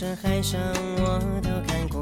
[0.00, 0.58] 这海上
[0.96, 2.00] 我都看过，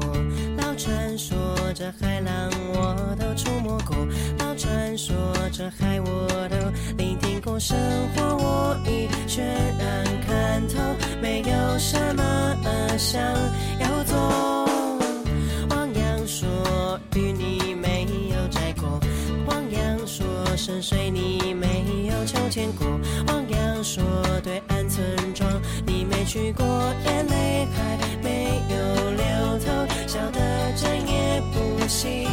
[0.57, 1.37] 老传说
[1.75, 3.93] 这海浪我都触摸过，
[4.37, 5.13] 老传说
[5.51, 7.59] 这海我都聆听过。
[7.59, 7.77] 生
[8.15, 9.45] 活我已全
[9.77, 10.75] 然看透，
[11.21, 12.55] 没有什么
[12.97, 13.21] 想
[13.81, 14.17] 要做。
[15.71, 18.97] 汪洋说与你没有摘过，
[19.45, 22.87] 汪洋说深水你没有秋千过，
[23.27, 24.01] 汪洋说
[26.29, 26.63] 去过，
[27.05, 28.75] 眼泪还没有
[29.17, 29.65] 流透，
[30.05, 30.39] 笑得
[30.75, 32.29] 整夜不醒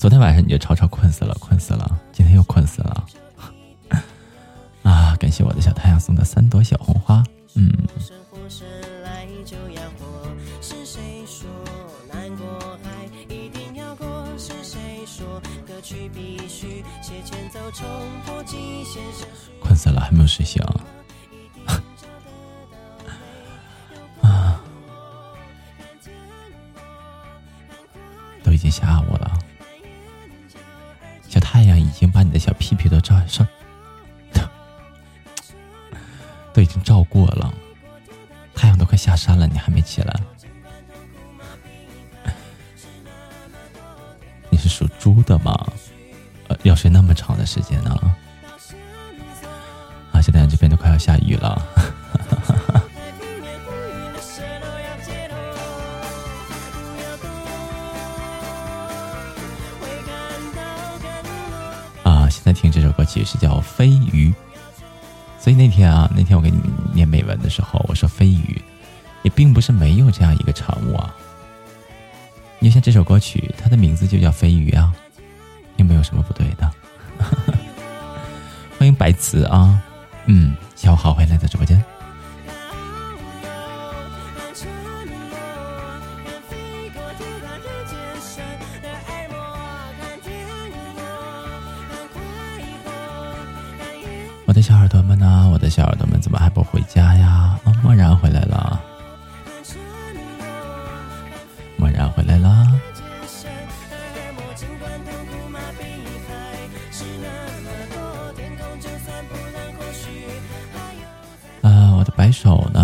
[0.00, 3.04] 昨天晚上你就吵吵困死了，困死了，今天又困死了。
[4.82, 5.14] 啊！
[5.20, 7.22] 感谢我的小太阳送的三朵小红花。
[7.54, 7.70] 嗯，
[19.60, 20.64] 困死了还没有睡醒。
[24.22, 24.58] 啊！
[28.42, 29.19] 都已经下午了，
[32.20, 33.48] 把你的小屁屁都照上，
[36.52, 37.50] 都已经照过了，
[38.54, 40.20] 太阳都快下山了，你还没起来？
[44.50, 45.66] 你是属猪的吗？
[46.48, 47.98] 呃，要睡那么长的时间呢？
[50.12, 51.66] 啊，现在这边都快要下雨了。
[62.44, 64.30] 在听这首歌曲是叫《飞鱼》，
[65.42, 68.60] 所以那天啊，那天我给你们念美文的时候，我说飞鱼，
[69.22, 71.14] 也并不是没有这样一个产物啊。
[72.58, 74.92] 你像这首歌曲，它的名字就叫飞鱼啊，
[75.76, 76.70] 有没有什么不对的？
[78.78, 79.80] 欢迎白瓷啊，
[80.26, 81.82] 嗯，下午好，欢迎来到直播间。
[94.70, 95.50] 小耳朵们呢？
[95.52, 97.58] 我的小耳朵们怎么还不回家呀？
[97.64, 98.80] 哦，漠然回来了，
[101.76, 102.48] 漠然回来了。
[111.62, 112.79] 啊，我的白手呢？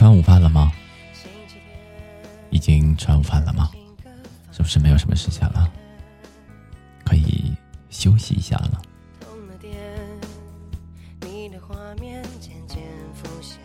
[0.00, 0.72] 吃完午饭了吗？
[2.48, 3.70] 已经吃完午饭了吗？
[4.50, 5.70] 是不是没有什么事情了？
[7.04, 7.54] 可以
[7.90, 8.80] 休息一下了。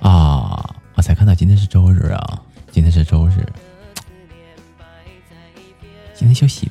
[0.02, 3.48] 啊，我才看到今天是周日啊，今天是周日，
[6.14, 6.65] 今天休息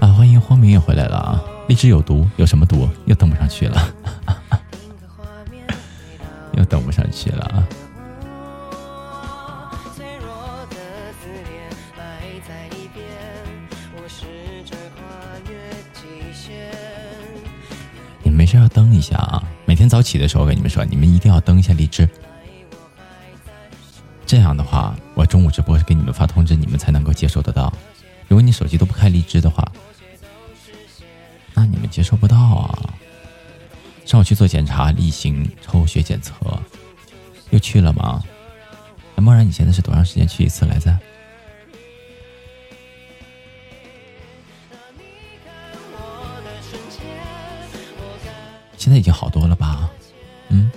[0.00, 1.42] 啊，欢迎荒明也回来了啊！
[1.68, 2.88] 荔枝有毒，有什么毒？
[3.04, 3.94] 又登不上去了，
[6.56, 7.68] 又登不上去了啊！
[18.22, 19.42] 你没事要登一下啊！
[19.66, 22.08] 每天早起的时候，跟你们说，你们一定要登一下荔枝。
[24.24, 24.94] 这样的话，
[25.30, 27.72] 中午直播是给你们发通知，你们才能够接收得到。
[28.26, 29.64] 如果你手机都不开荔枝的话，
[31.54, 32.94] 那你们接收不到啊。
[34.04, 36.34] 上午去做检查，例行抽血检测，
[37.50, 38.20] 又去了吗？
[39.14, 40.98] 那默然，你现在是多长时间去一次来着？
[48.76, 49.88] 现在已经好多了吧？
[50.48, 50.72] 嗯，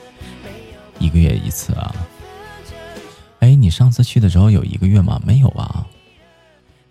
[1.00, 2.03] 一个月一次啊。
[3.64, 5.22] 你上次去的时候有一个月吗？
[5.26, 5.88] 没有吧？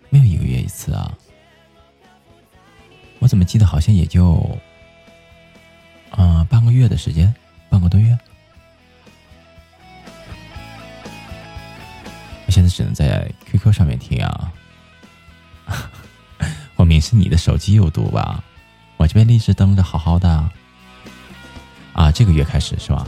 [0.09, 1.15] 没有一个月一次啊？
[3.19, 4.57] 我怎么记得好像也就，
[6.09, 7.31] 啊，半个月的时间，
[7.69, 8.17] 半个多月。
[12.47, 14.51] 我现在只能在 QQ 上面听啊。
[16.75, 18.43] 我明是你的手机有毒吧？
[18.97, 20.49] 我这边一直登着好好的。
[21.93, 23.07] 啊，这个月开始是吧？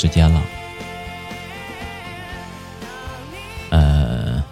[0.00, 0.40] 时间了。
[3.70, 4.44] 呃，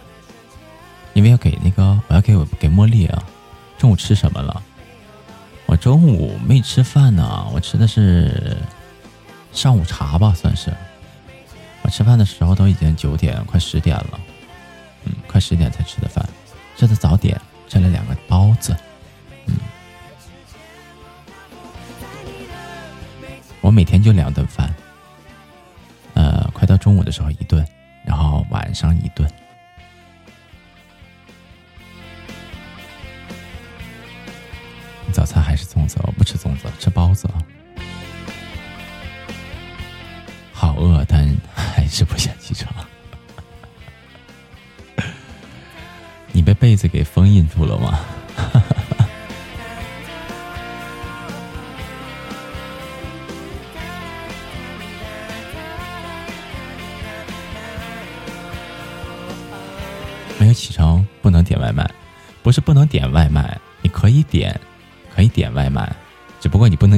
[1.14, 3.22] 因为要给那个，我要给我给茉莉啊，
[3.78, 4.60] 中午吃什么了？
[5.66, 8.56] 我中午没吃饭呢，我吃的是
[9.52, 10.74] 上午茶吧，算是。
[11.82, 14.20] 我吃饭的时候都已经九点快十点了，
[15.04, 16.28] 嗯，快十点才吃的饭，
[16.76, 18.76] 吃的早点，吃了两个包子，
[19.46, 19.54] 嗯。
[23.60, 24.65] 我每天就两顿饭，
[26.96, 27.62] 中午的时候一顿，
[28.06, 29.30] 然后晚上一顿。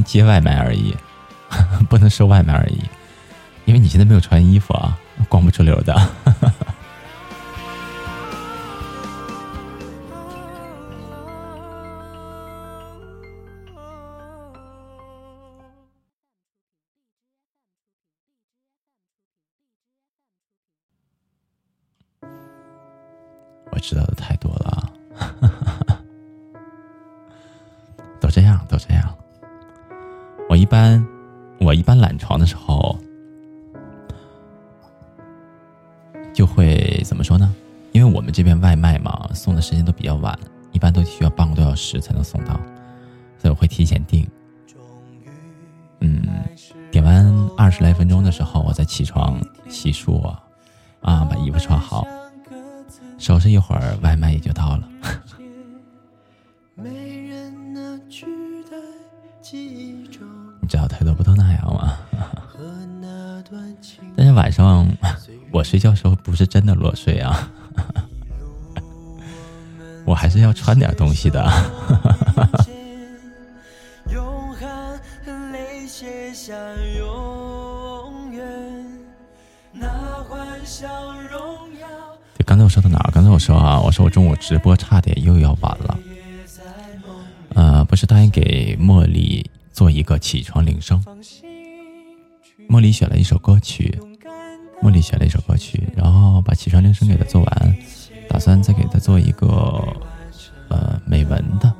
[0.02, 0.94] 接外卖而已，
[1.88, 2.80] 不能收外卖而已，
[3.64, 4.96] 因为你现在没有穿衣服啊，
[5.28, 5.94] 光不出溜的。
[30.68, 31.02] 一般，
[31.60, 32.98] 我一般懒床的时候，
[36.34, 37.54] 就会怎么说呢？
[37.92, 40.38] 因为我们这边外卖嘛，送的时间都比较晚，
[40.72, 42.52] 一般都需要半个多小时才能送到，
[43.38, 44.28] 所以我会提前订。
[46.00, 46.22] 嗯，
[46.90, 50.22] 点完二十来分钟的时候，我再起床洗漱
[51.00, 52.06] 啊，把衣服穿好。
[53.16, 54.86] 收拾一会儿，外卖也就到了。
[56.74, 58.26] 没人能取
[58.64, 58.76] 代
[59.40, 60.28] 记忆中
[60.60, 61.94] 你知道太多不都那样吗？
[64.16, 64.86] 但是晚上
[65.52, 67.50] 我睡觉时候不是真的裸睡啊，
[70.04, 71.48] 我还是要穿点东西的。
[82.36, 83.10] 对刚才我说到哪儿？
[83.12, 85.98] 刚才我说啊，我说我中午直播差点又要晚了。
[87.54, 91.02] 呃，不是答应给茉莉做一个起床铃声。
[92.68, 93.98] 茉莉选了一首歌曲，
[94.82, 97.76] 茉莉选了一首歌曲，然后把起床铃声给她做完，
[98.28, 99.46] 打算再给她做一个
[100.68, 101.72] 呃美文的，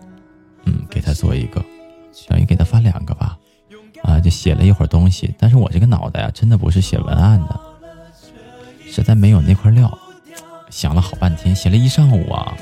[0.64, 1.64] 嗯，给他做一个，
[2.28, 3.38] 等于给他发两个吧。
[4.02, 7.60] 啊，就写了一会儿东西，但是我这个脑袋啊，真的不是写文案的，
[8.86, 9.98] 实在没有那块料。
[10.70, 12.56] 想了好半天，写了一上午啊，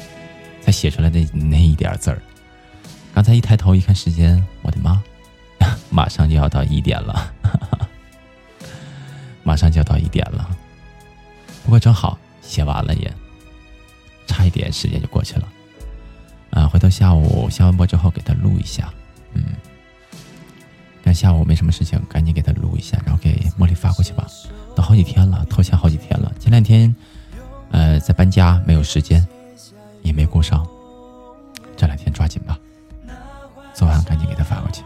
[0.62, 2.22] 才写出来那那一点字儿。
[3.12, 5.02] 刚才一抬头一看时间，我的妈，
[5.90, 7.32] 马上就要到一点了，
[9.42, 10.48] 马上就要到一点了。
[11.64, 13.12] 不过正好写完了也，
[14.26, 15.48] 差一点时间就过去了。
[16.50, 18.92] 啊，回头下午下完播之后给他录一下，
[19.34, 19.42] 嗯，
[21.02, 24.26] 但下午没什么事情，赶紧给他录一下，然后给茉莉发过去吧。
[24.74, 26.94] 都好几天了，拖欠好几天了，前两天。
[27.72, 29.26] 呃，在搬家，没有时间，
[30.02, 30.64] 也没顾上。
[31.76, 32.56] 这两天抓紧吧，
[33.74, 34.82] 做完赶紧给他发过去。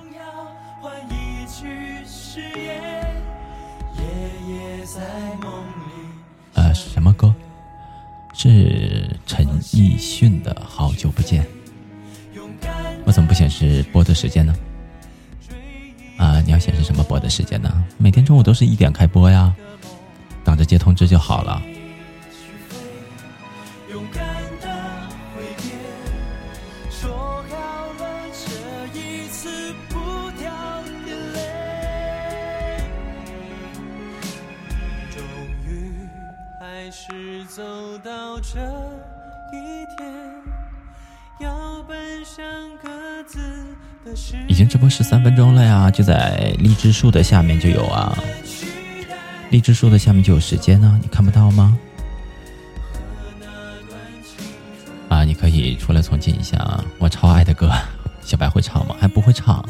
[6.55, 7.33] 呃，什么歌？
[8.35, 11.45] 是陈奕迅的《好久不见》。
[13.05, 14.55] 我怎么不显示播的时间呢？
[16.17, 17.85] 啊，你要显示什么播的时间呢？
[17.99, 19.55] 每天中午都是一点开播呀，
[20.45, 21.63] 等着接通知就好了。
[44.49, 48.17] 已经直播十三分钟了呀，就在荔枝树的下面就有啊，
[49.51, 51.79] 荔枝树的下面就有时间呢，你看不到吗？
[55.09, 57.71] 啊，你可以出来重进一下啊，我超爱的歌，
[58.23, 58.95] 小白会唱吗？
[59.01, 59.65] 还不会唱，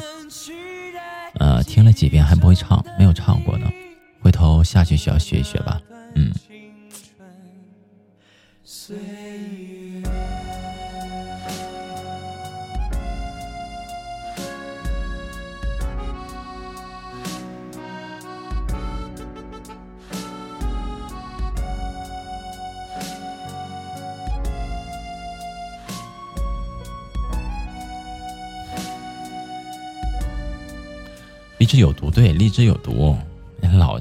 [1.34, 3.70] 呃，听了几遍还不会唱，没有唱过呢，
[4.20, 5.80] 回头下去需要学一学吧，
[6.14, 6.32] 嗯。
[31.58, 33.16] 荔枝有毒，对，荔枝有毒，
[33.78, 34.00] 老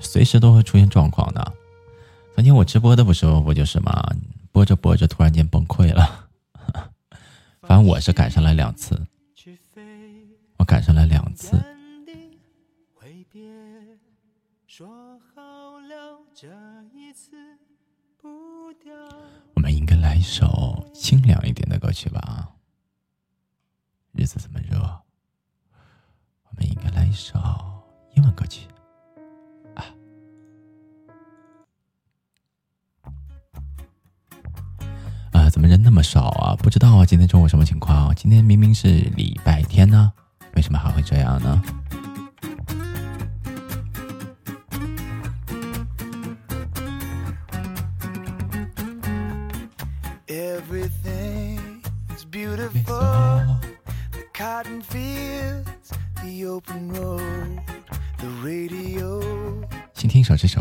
[0.00, 1.52] 随时都会出现状况的。
[2.36, 4.14] 昨天我直播的不时候不就是吗？
[4.52, 6.28] 播着播着突然间崩溃了，
[7.62, 8.94] 反正我是赶上了两次，
[10.58, 11.56] 我赶上了两次。
[19.54, 22.50] 我们应该来一首清凉一点的歌曲吧？
[24.12, 24.76] 日子这么热。
[26.42, 27.38] 我们应该来一首
[28.14, 28.68] 英文歌曲
[35.56, 36.54] 怎么人那么少啊？
[36.56, 38.14] 不知道啊，今天中午什么情况？
[38.14, 40.12] 今天明明是礼拜天呢，
[40.54, 41.62] 为什么还会这样呢？
[59.94, 60.60] 先听一首这首。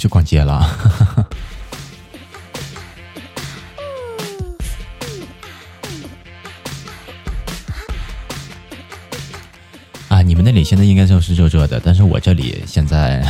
[0.00, 0.66] 去逛街了。
[10.08, 13.22] 啊，你们那里现在应该就是热热的，但是我这里现在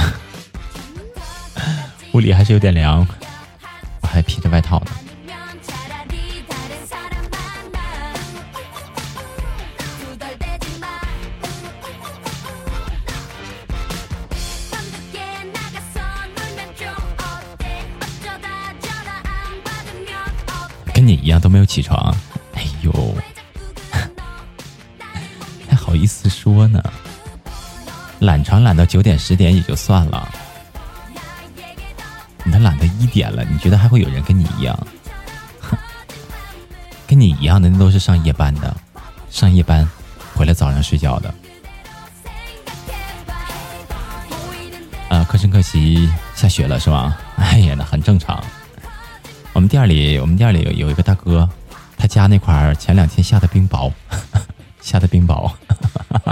[2.15, 3.05] 屋里还是有点凉，
[4.01, 4.93] 我还披着外套呢。
[21.11, 22.15] 你一样都没有起床，
[22.55, 23.15] 哎呦，
[25.69, 26.81] 还 好意思说呢？
[28.21, 30.33] 懒床懒到九点十点也就算了，
[32.45, 34.87] 你都懒到一点了，你觉得还会有人跟你一样？
[37.09, 38.73] 跟你一样的那都是上夜班的，
[39.31, 39.85] 上夜班
[40.37, 41.35] 回来早上睡觉的。
[45.09, 47.19] 啊，可真可惜，下雪了是吧？
[47.37, 48.41] 哎呀，那很正常。
[49.53, 51.49] 我们店里，我们店里有有一个大哥，
[51.97, 53.93] 他家那块儿前两天下的冰雹，
[54.81, 55.51] 下的冰雹。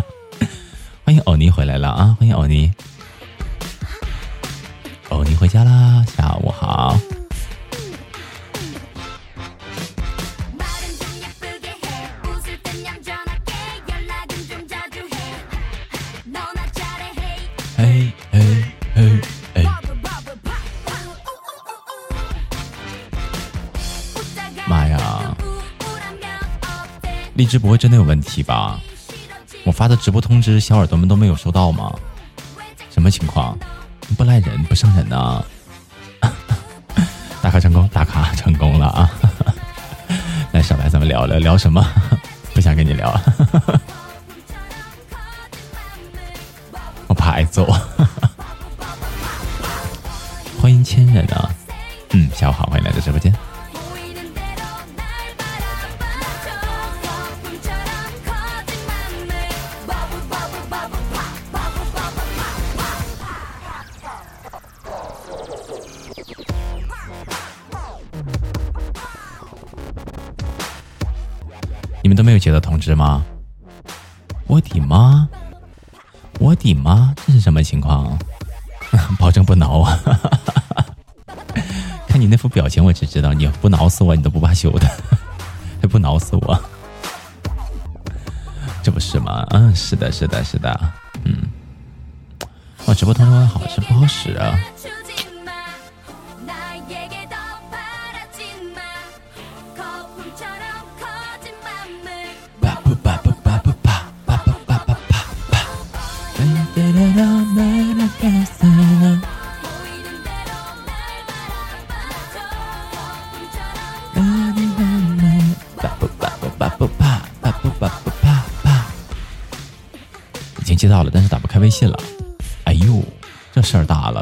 [1.04, 2.16] 欢迎欧尼回来了啊！
[2.18, 2.70] 欢迎欧尼，
[5.08, 6.98] 欧尼回家啦，下午好。
[27.38, 28.80] 荔枝不会真的有问题吧？
[29.64, 31.94] 我发的直播通知，小耳朵们都没有收到吗？
[32.90, 33.56] 什么情况？
[34.16, 35.44] 不来人，不上人呢？
[37.40, 39.08] 打卡成功，打卡成功了啊！
[40.50, 41.80] 来，小白，咱们聊聊聊什么？
[42.52, 43.08] 不想跟你聊，
[47.06, 47.64] 我怕挨揍。
[50.60, 51.37] 欢迎千人啊！
[72.88, 73.22] 是吗？
[74.46, 75.28] 我的妈！
[76.40, 77.12] 我的妈！
[77.26, 78.18] 这是什么情况？
[79.20, 80.00] 保证不挠啊！
[82.08, 84.88] 看你那副表情，我只知道你不挠死我，你都不罢休的，
[85.82, 86.58] 还不挠死我，
[88.82, 89.46] 这不是吗？
[89.50, 90.80] 嗯，是的，是的，是的，
[91.24, 91.42] 嗯。
[92.86, 94.58] 我直播通知好是不好使啊。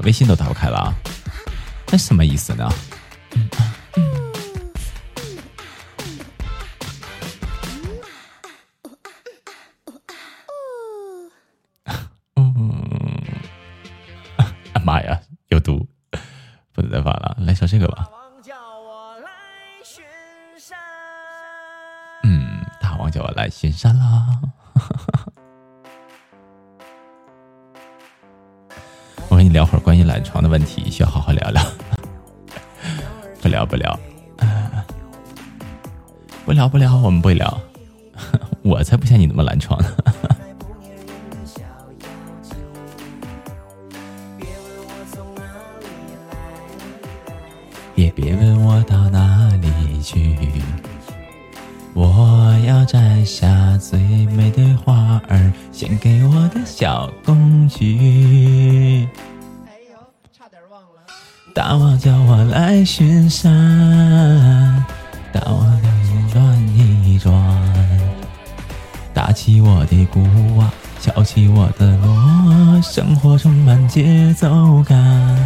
[0.07, 0.95] 微信都打不开了，
[1.91, 2.73] 那什么意思呢？
[71.37, 75.37] 起我的锣，生活充满节奏感。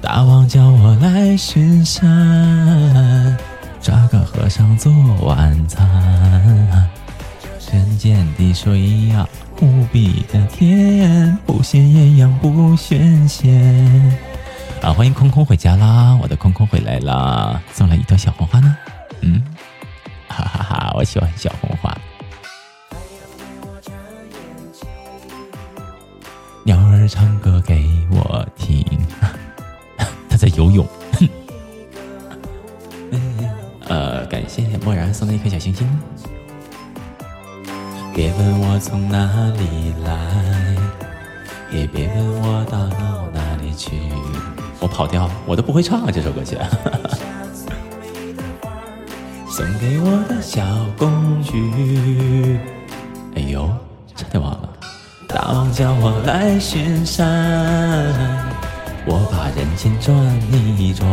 [0.00, 3.36] 大王叫我来巡山，
[3.80, 6.88] 抓个和尚做晚餐。
[7.72, 9.28] 人间的水呀，
[9.60, 14.16] 无比的甜，不羡艳阳不羡仙。
[14.80, 16.16] 啊，欢迎空空回家啦！
[16.22, 18.76] 我的空空回来啦，送了一朵小红花呢。
[19.22, 19.42] 嗯，
[20.28, 21.71] 哈哈哈，我喜欢小红
[38.14, 40.14] 别问我从哪里来，
[41.70, 42.78] 也别问我到
[43.32, 44.02] 哪里去。
[44.78, 46.58] 我跑调，我都不会唱啊这首歌曲。
[49.48, 50.62] 送给我的小
[50.98, 52.60] 公举，
[53.34, 53.66] 哎呦，
[54.14, 54.68] 差点忘了。
[55.26, 57.26] 大王叫我来巡山，
[59.06, 60.14] 我把人间转
[60.78, 61.08] 一转，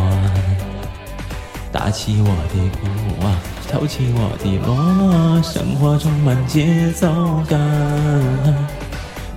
[1.72, 7.08] 打起我的鼓啊，跳起我的锣，生活充满节奏
[7.48, 7.60] 感。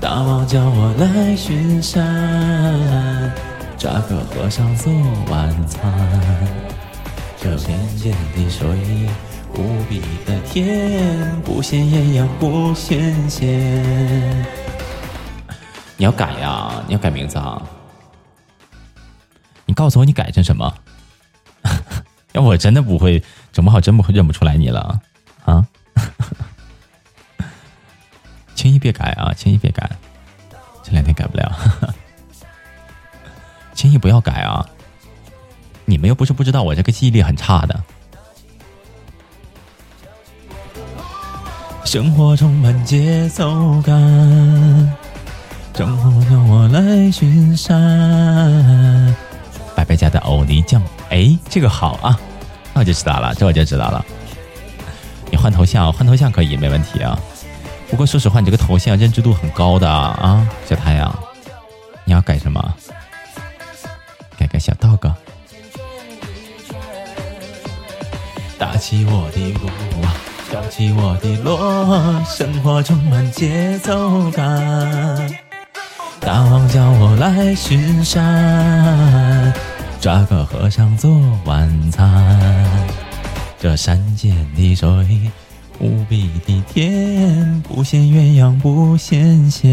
[0.01, 3.31] 大王叫我来巡山，
[3.79, 4.93] 抓个和尚做
[5.31, 5.93] 晚餐。
[7.39, 8.67] 这连间的水，
[9.55, 14.47] 无比的甜，不羡鸳鸯不羡仙。
[15.99, 16.83] 你要改呀？
[16.87, 17.61] 你要改名字啊？
[19.67, 20.73] 你告诉我你改成什么？
[22.33, 25.01] 要我真的不会，整不好真不会认不出来你了
[25.45, 25.65] 啊！
[28.55, 29.33] 轻易别改啊！
[29.35, 29.91] 轻易别改，
[30.83, 31.53] 这两天改不了。
[33.75, 34.65] 轻易不要改啊！
[35.85, 37.83] 你们又不是不知道，我这个记忆力很差的。
[41.85, 43.93] 生活充满节奏感，
[45.75, 49.15] 生活叫我来巡山。
[49.75, 52.19] 白白家的欧尼酱，哎，这个好啊，
[52.73, 54.05] 那我就知道了，这我就知道了。
[55.31, 57.19] 你换头像，换头像可以，没问题啊。
[57.91, 61.15] 不过说实话，你这个头像认知度很高的啊，小太阳。
[62.05, 62.75] 你要改什么？
[64.37, 65.13] 改个小 dog。
[68.59, 69.67] 打起我的鼓
[70.05, 70.15] 啊，
[70.51, 75.52] 跳起我的锣，生活充满节奏感。
[76.25, 79.53] 大王叫我来巡山，
[80.01, 82.65] 抓个和尚做晚餐。
[83.59, 84.89] 这山涧的水
[85.81, 89.69] 无比的甜，不羡鸳鸯不嫌咸。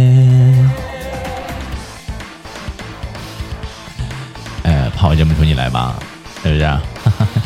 [4.64, 5.96] 呃，怕我认不出你来吧？
[6.42, 6.64] 是不是？
[6.64, 6.82] 啊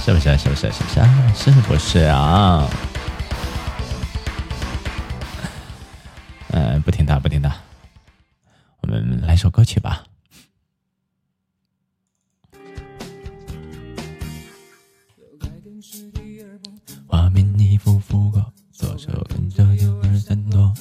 [0.06, 0.38] 是不是？
[0.38, 0.72] 是不是？
[0.72, 1.00] 是不是？
[1.02, 2.68] 啊是不是啊？
[6.52, 7.54] 嗯，不听他，不听他。
[8.84, 10.04] 我们来首歌曲吧。
[17.08, 20.74] 画面一幅幅过，左手跟着右耳闪躲。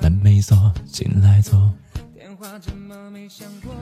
[0.00, 1.70] 门没锁，进来坐。
[2.14, 3.74] 电话怎么没响过？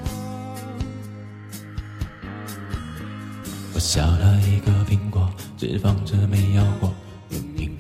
[3.75, 6.93] 我削了一个苹果，只放着没咬过。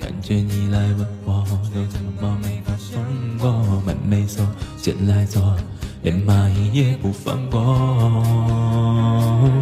[0.00, 1.44] 感觉你来问我，
[1.74, 3.00] 又怎么没发送
[3.38, 3.82] 过？
[3.84, 4.46] 门没锁，
[4.76, 5.56] 进来坐，
[6.02, 9.52] 连蚂蚁也不放过。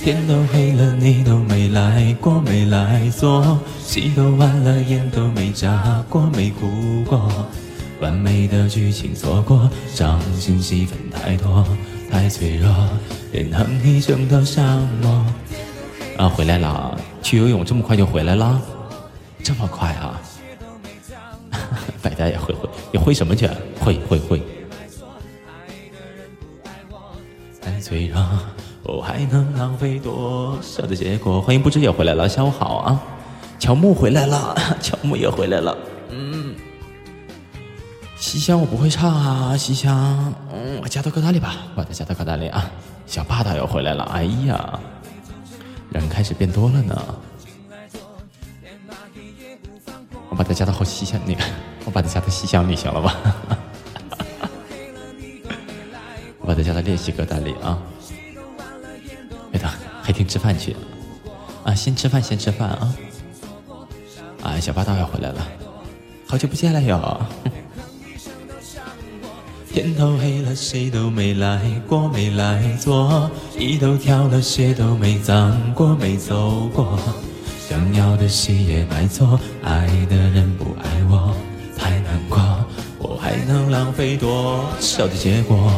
[0.00, 3.58] 天都黑了，你都没来过，没来坐。
[3.82, 7.30] 戏都完了，眼都没眨过，没哭过。
[8.00, 11.66] 完美的剧情错过，伤心戏份太多，
[12.10, 12.72] 太脆弱。
[13.32, 15.26] 连哼一声都伤我。
[16.18, 16.98] 啊，回来了！
[17.22, 18.60] 去游泳这么快就回来了？
[19.44, 20.20] 这么快啊！
[22.02, 23.48] 百代也会会，你会什么去？
[23.80, 24.42] 会会会。
[27.60, 28.20] 太脆弱，
[28.82, 31.40] 我还能浪费多少的结果？
[31.40, 33.00] 欢迎不知也回来了，下午好啊！
[33.60, 35.78] 乔木回来了，乔木也回来了。
[36.10, 36.56] 嗯，
[38.16, 42.68] 西厢我不会唱啊，西厢，嗯，我加到歌单里吧，把它加到歌单里啊。
[43.06, 44.78] 小霸道又回来了，哎呀，
[45.90, 47.14] 人开始变多了呢。
[50.30, 51.36] 我把他加到后西厢里，
[51.84, 53.16] 我把他加到西厢里行了吧？
[56.40, 57.78] 我把他加到练习歌单里啊。
[59.50, 59.68] 别的，
[60.02, 60.76] 还听吃饭去
[61.64, 61.74] 啊？
[61.74, 62.94] 先吃饭，先吃饭啊！
[64.42, 65.46] 啊，小霸道要回来了，
[66.26, 67.20] 好久不见了哟。
[69.80, 76.98] 天都黑了，谁都没来过，没来坐，衣都挑了，鞋都没脏过，没走过。
[77.68, 81.32] 想要的戏也买错，爱的人不爱我，
[81.76, 82.40] 太难过。
[82.98, 85.70] 我还能浪费多少的结果？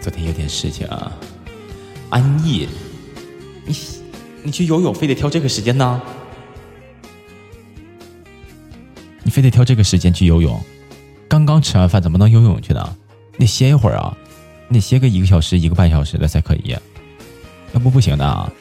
[0.00, 1.12] 昨天有点事情啊，
[2.08, 2.66] 安逸，
[3.66, 3.76] 你
[4.44, 6.00] 你去游泳非得挑这个时间呢？
[9.32, 10.60] 非得挑这个时间去游泳？
[11.26, 12.96] 刚刚吃完饭怎么能游泳去呢？
[13.38, 14.14] 你歇一会儿啊，
[14.68, 16.76] 你歇个一个小时、一个半小时的才可以，
[17.72, 18.52] 要不不行的啊。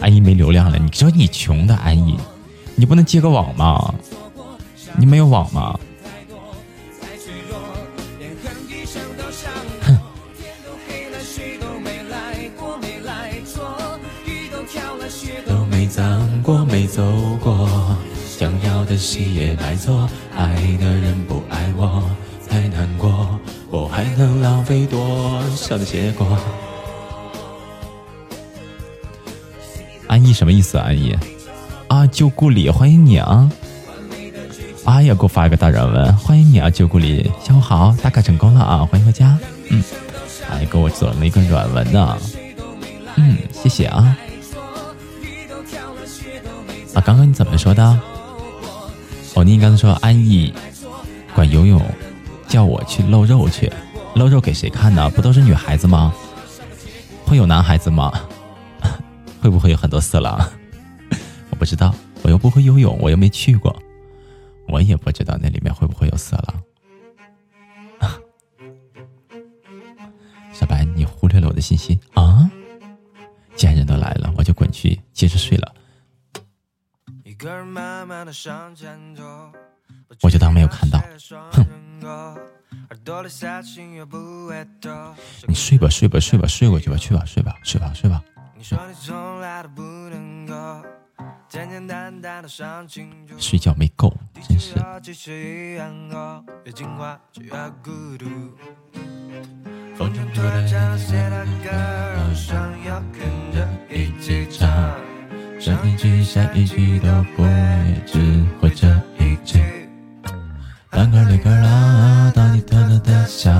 [0.00, 2.16] 安逸没流量了，你说你穷的安逸，
[2.74, 3.94] 你不能接个网吗？
[4.96, 5.78] 你没有网吗？
[16.98, 17.04] 走
[17.40, 17.96] 过，
[18.28, 22.02] 想要的戏也买错，爱的人不爱我，
[22.50, 23.38] 太难过，
[23.70, 26.26] 我还能浪费多少的结果？
[30.08, 30.76] 安逸什么意思？
[30.76, 31.16] 安逸
[31.86, 33.48] 啊，旧故里，欢迎你啊！
[34.84, 39.38] 哎呀，给我发一个大软文，欢迎你啊，旧故里，下午好，打卡成功了啊，欢迎回家。
[39.68, 39.84] 嗯，
[40.48, 42.18] 还给我做了一个软文呢。
[43.14, 44.18] 嗯，谢谢啊。
[46.94, 48.00] 啊，刚刚你怎么说的？
[49.34, 50.52] 哦，你刚才说安逸
[51.34, 51.80] 管游泳，
[52.48, 53.70] 叫我去露肉去，
[54.14, 55.08] 露肉给谁看呢？
[55.10, 56.12] 不都是女孩子吗？
[57.24, 58.12] 会有男孩子吗？
[59.40, 60.38] 会不会有很多色狼？
[61.50, 63.74] 我不知道，我又不会游泳，我又没去过。
[64.66, 66.62] 我也不知道那里面会不会有色狼。
[70.52, 72.50] 小白，你忽略了我的信息啊！
[73.54, 75.74] 既然人都来了，我就滚去接着睡了。
[80.22, 80.98] 我就当没有看到。
[81.52, 81.64] 哼！
[85.46, 88.22] 你睡吧，睡吧，睡吧，睡过去吧，去吧，睡吧，睡吧，睡吧。
[93.38, 94.12] 睡觉没够，
[94.48, 94.74] 真是。
[99.96, 101.70] 风中突然响起的歌，
[102.16, 103.20] 好想要跟
[103.52, 104.68] 着一起唱。
[105.58, 107.48] 上一句下一句都不会，
[108.06, 108.86] 只会这
[109.18, 109.60] 一句。
[110.92, 113.50] 啷个哩个啷，当你偷偷的笑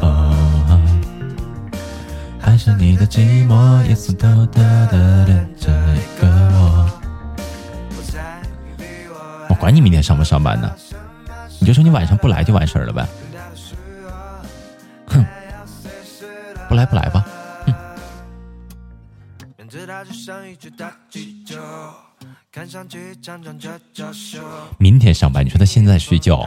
[0.00, 0.80] 我，
[2.40, 6.88] 爱上你的寂寞，也曾偷偷的恋着一个我。
[9.48, 10.72] 我管你明天上不上班呢，
[11.58, 13.04] 你就说你晚上不来就完事儿了呗。
[15.08, 15.26] 哼，
[16.68, 17.26] 不来不来吧。
[17.66, 17.74] 哼。
[24.78, 26.40] 明天上班，你说他现在睡觉，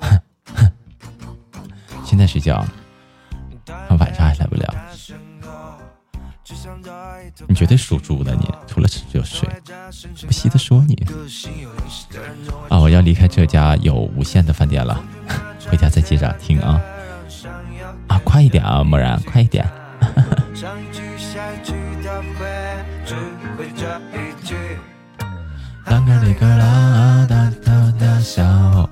[0.00, 0.20] 哼
[0.54, 0.70] 哼，
[2.04, 2.64] 现在睡觉，
[3.98, 4.74] 晚上还来不了。
[7.48, 9.48] 你绝对属猪的，你除了吃就睡，
[10.26, 10.94] 不稀得说你。
[12.68, 15.02] 啊，我要离开这家有无限的饭店了，
[15.68, 16.80] 回家再接着听啊。
[18.08, 19.68] 啊，快一点啊，默然，快一点。
[25.86, 28.88] 啷个哩个啦，哒哒哒笑。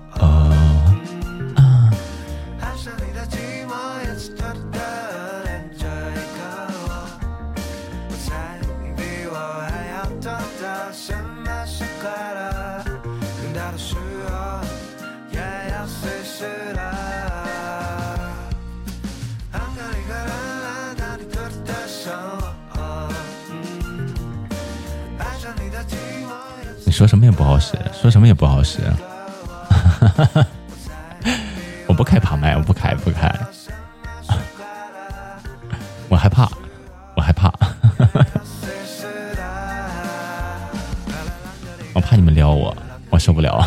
[26.95, 28.79] 说什么也不好使，说什么也不好使。
[31.89, 33.29] 我不开旁麦，我不开，不开。
[36.09, 36.49] 我害怕，
[37.17, 37.53] 我害怕。
[41.95, 42.77] 我怕你们撩我，
[43.11, 43.67] 我受不了。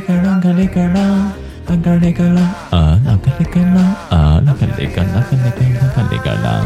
[0.00, 1.28] 个啷个里个啷个里个啷，
[1.66, 2.38] 啷个里个啷
[2.70, 3.76] 啊，啷个里个啷，
[4.44, 6.64] 啷个里个啷个里个啷个里个啷。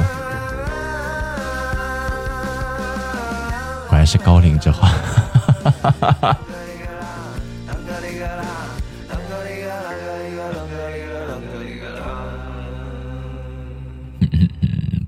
[3.89, 4.91] 果然是高龄之花。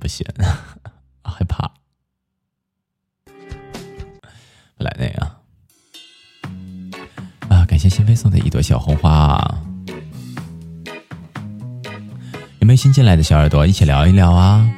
[0.01, 0.27] 不行，
[8.19, 9.41] 送的一朵小红花，
[12.59, 14.69] 有没有新进来的小耳朵一起聊一聊啊？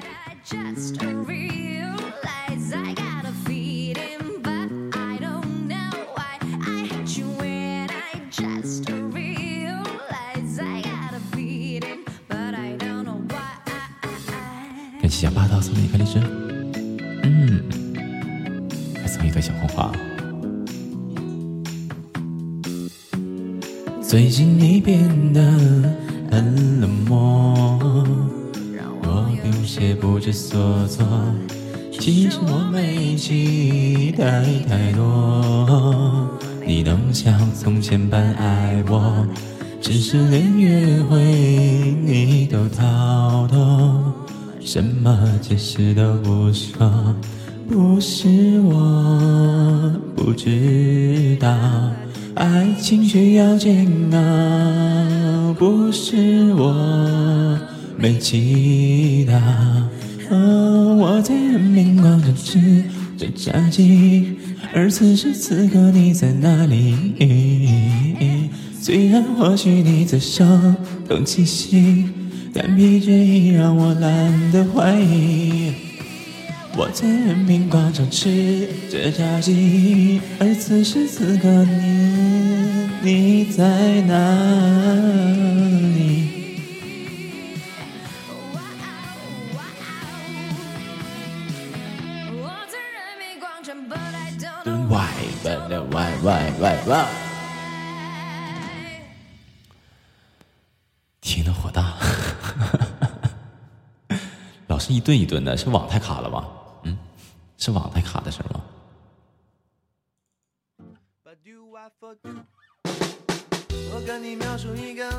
[24.10, 25.40] 最近你变得
[26.32, 27.78] 很冷漠，
[29.04, 31.06] 我有些不知所措。
[31.92, 36.28] 其实我没期待太多，
[36.66, 39.24] 你能像从前般爱我，
[39.80, 41.22] 只是连约会
[42.02, 44.12] 你都逃脱，
[44.58, 47.14] 什么解释都不说。
[47.68, 51.48] 不是我不知道，
[52.34, 57.58] 爱情需要煎熬，不是我
[57.98, 59.38] 没祈祷。
[60.98, 62.84] 我在人民广场吃
[63.18, 64.36] 着炸鸡，
[64.72, 66.94] 而此时此刻你在哪里？
[68.80, 70.44] 虽然或许你在稍
[71.08, 72.04] 东气息，
[72.54, 75.72] 但疲倦已让我懒得怀疑。
[76.76, 84.14] 我在人民广场吃着炸鸡，而此时此刻你你在哪
[85.94, 86.38] 里？
[94.88, 94.98] 喂
[95.44, 96.96] 喂喂喂喂喂！
[101.20, 101.94] 听得火大，
[104.66, 106.44] 老是一顿一顿的，是网太卡了吗？
[107.60, 108.64] 是网太卡的事吗？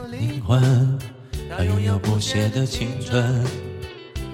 [0.09, 0.99] 灵魂，
[1.47, 3.45] 它拥有不懈的青春，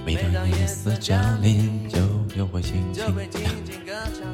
[0.05, 1.99] 每当夜色降临，就
[2.37, 4.25] 又会轻轻歌唱。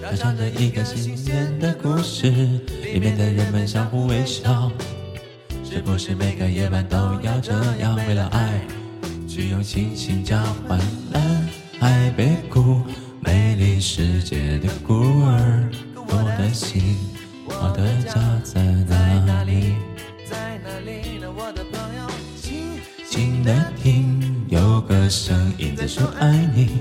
[0.00, 4.70] 它唱着一个新年的故事，里面的人们相互微笑。
[5.64, 7.96] 是不是每个夜晚都要这样？
[7.96, 8.64] 为了爱，
[9.28, 10.78] 去用星星交换
[11.12, 12.82] 蓝海北谷，
[13.20, 15.68] 美丽世界的孤儿。
[15.94, 16.96] 我的心，
[17.44, 18.62] 我的家在
[19.26, 19.74] 哪里？
[20.28, 21.28] 在哪里呢？
[21.36, 22.08] 我的朋友，
[22.40, 26.80] 静静的听，有个声音在说爱你。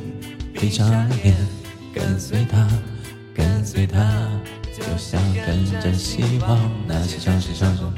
[0.54, 0.90] 闭上
[1.24, 1.36] 眼，
[1.94, 2.68] 跟随它。
[3.34, 4.00] 跟随他，
[4.74, 7.92] 就像跟着希望那些城市上升。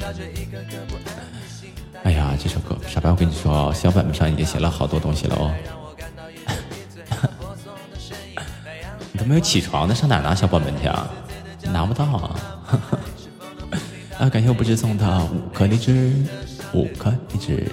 [2.01, 5.53] 哎呀，这首歌，傻白，我跟你说，小本本上已经写了好多东西了哦。
[9.17, 11.09] 你都没有起床呢，上哪拿小本本去啊？
[11.73, 12.35] 拿不到啊！
[14.19, 16.13] 啊，感谢我不知送的五颗荔枝，
[16.71, 17.67] 五颗荔枝。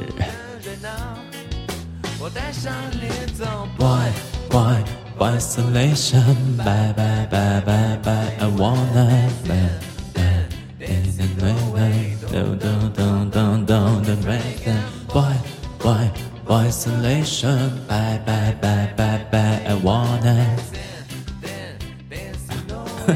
[3.76, 4.11] Why
[4.50, 4.83] why?
[5.20, 8.33] Isolation, bye bye bye bye bye.
[8.40, 9.85] I wanna live.
[12.33, 14.66] Don't don't don't don't don't break
[15.12, 15.37] Why
[15.83, 16.11] why
[16.46, 17.70] why isolation?
[17.87, 19.61] Bye bye bye bye bye.
[19.66, 20.57] I wanna.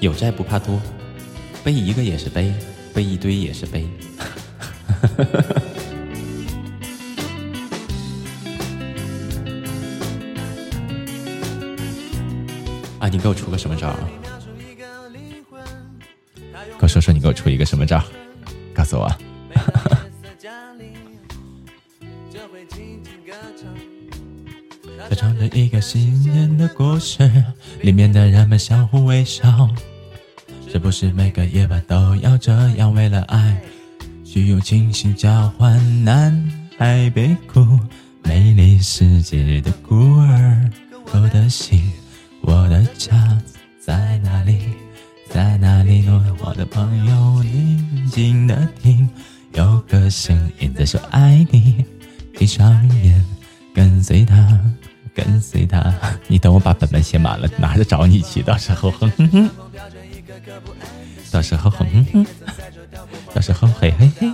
[0.00, 0.80] 有债不怕多，
[1.62, 2.50] 背一个也是背，
[2.94, 3.86] 背一堆也是背。
[12.98, 13.94] 啊，你给我出个什么招？
[17.10, 18.00] 说，你给我出一个什么招？
[18.72, 19.10] 告诉我。
[25.08, 27.28] 他唱着一个新年的故事，
[27.80, 29.68] 里面的人们相互微笑。
[30.70, 32.94] 是不是每个夜晚都要这样？
[32.94, 33.60] 为了爱，
[34.24, 37.66] 去用清醒交换南海北谷，
[38.22, 40.70] 美丽世界的孤儿。
[41.12, 41.90] 我的心，
[42.42, 43.36] 我的家
[43.80, 44.58] 在哪里？
[45.32, 46.36] 在哪里呢？
[46.40, 49.08] 我的朋友，静静的听，
[49.52, 51.84] 有个声音在说爱你。
[52.36, 52.68] 闭上
[53.02, 53.24] 眼，
[53.74, 54.58] 跟随他，
[55.14, 55.94] 跟随他。
[56.26, 59.50] 你等我把本本写满了，拿着找你去，到时候哼哼哼。
[61.30, 62.26] 到时候哼哼哼，
[63.32, 64.32] 到时候嘿嘿嘿，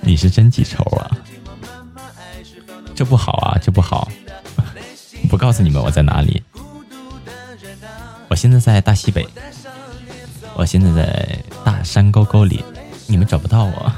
[0.00, 1.10] 你是真记仇啊！
[2.94, 4.10] 这不好啊，这不好！
[5.30, 6.42] 不告诉你们我在哪里。
[8.28, 9.24] 我现在在大西北，
[10.54, 12.64] 我现在在大山沟沟里，
[13.06, 13.92] 你们找不到我。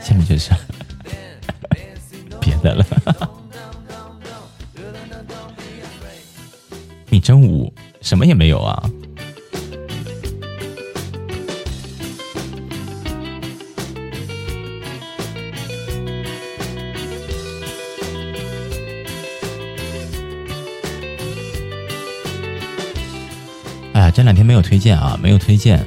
[0.00, 0.50] 下面就是
[2.40, 2.84] 别的了。
[7.22, 8.82] 真无，什么也没有啊！
[23.92, 25.86] 哎呀，这两天没有推荐啊，没有推荐。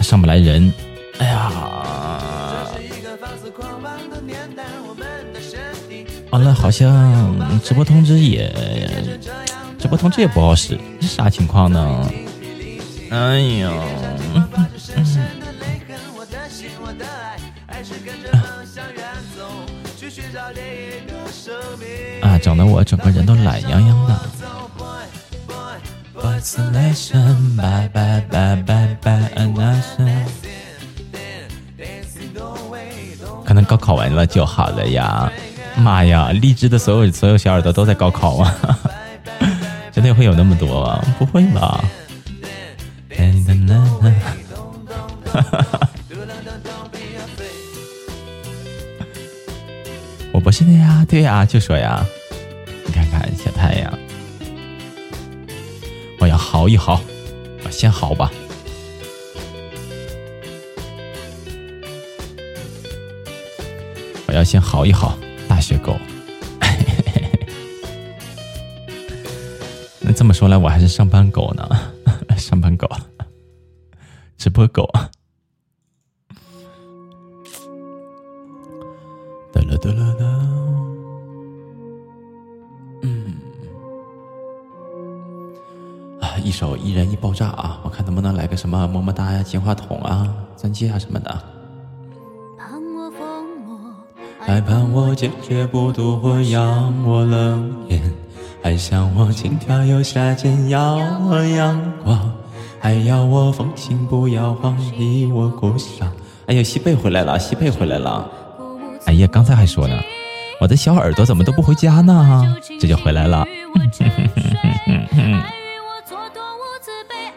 [0.00, 0.72] 上不来人，
[1.18, 1.52] 哎呀！
[6.30, 8.52] 完了，好像直播通知也
[9.82, 12.08] 直播通知也不好使，这啥情况呢？
[13.10, 13.68] 哎呀！
[22.20, 24.20] 啊，整的我整个人都懒洋洋的。
[33.44, 35.30] 可能高考完了就好了呀！
[35.76, 38.78] 妈呀，荔枝的所有所有小耳朵都在高考啊！
[39.92, 40.98] 真的会有那么多？
[41.18, 41.84] 不会吧？
[45.32, 45.88] 哈哈哈
[50.32, 52.04] 我不是的呀，对呀，就说呀，
[52.86, 53.98] 你看看小太阳，
[56.18, 57.00] 我要嚎一嚎，
[57.64, 58.32] 我先嚎吧，
[64.26, 65.16] 我要先嚎一嚎，
[65.46, 65.96] 大雪狗。
[70.04, 71.68] 那这么说来，我还是上班狗呢，
[72.36, 72.88] 上班狗，
[74.36, 74.90] 直播狗。
[79.52, 80.24] 哒啦哒啦哒，
[83.02, 83.34] 嗯，
[86.20, 87.80] 啊，一首一人一爆炸啊！
[87.84, 91.42] 我看能不能来个什么么么哒呀、金话筒啊、钻戒啊什么的。
[94.40, 95.92] 爱盼我坚决不
[97.06, 98.00] 我冷眼；
[98.62, 100.94] 还想我轻佻又下贱，要
[101.28, 102.32] 我阳光，
[102.78, 106.08] 还要我风情不摇晃，替我故乡。
[106.46, 108.30] 哎呀，西贝回来了，西贝回来了。
[109.06, 110.00] 哎呀，刚才还说呢，
[110.60, 112.56] 我的小耳朵怎么都不回家呢？
[112.80, 113.44] 这就回来了。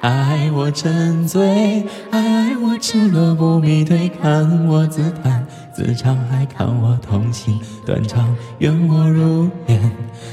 [0.02, 5.44] 爱我沉醉，爱我赤裸不迷退，看我自弹
[5.76, 9.92] 自唱，还看我痛心断肠，愿我如烟，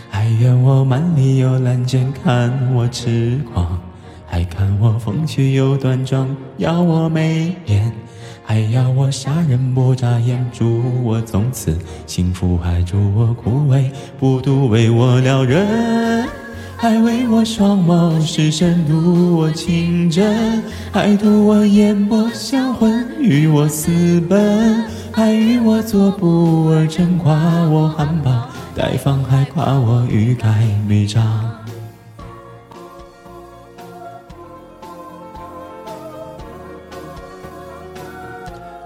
[0.08, 3.76] 还愿我满里有蓝剑，看我痴狂，
[4.24, 6.28] 还看我风趣又端庄，
[6.58, 7.92] 要我美颜。
[8.44, 11.76] 还要我杀人不眨眼，祝我从此。
[12.06, 13.90] 幸福，还祝我枯萎
[14.20, 16.28] 不独为我撩人，
[16.82, 20.60] 还为我双眸失神，妒我情真，
[20.90, 27.36] 还图我眼波销魂，与我私奔，还与我作不二臣，夸
[27.70, 28.32] 我含苞
[28.74, 30.48] 待放，还夸我欲盖
[30.88, 31.22] 弥彰。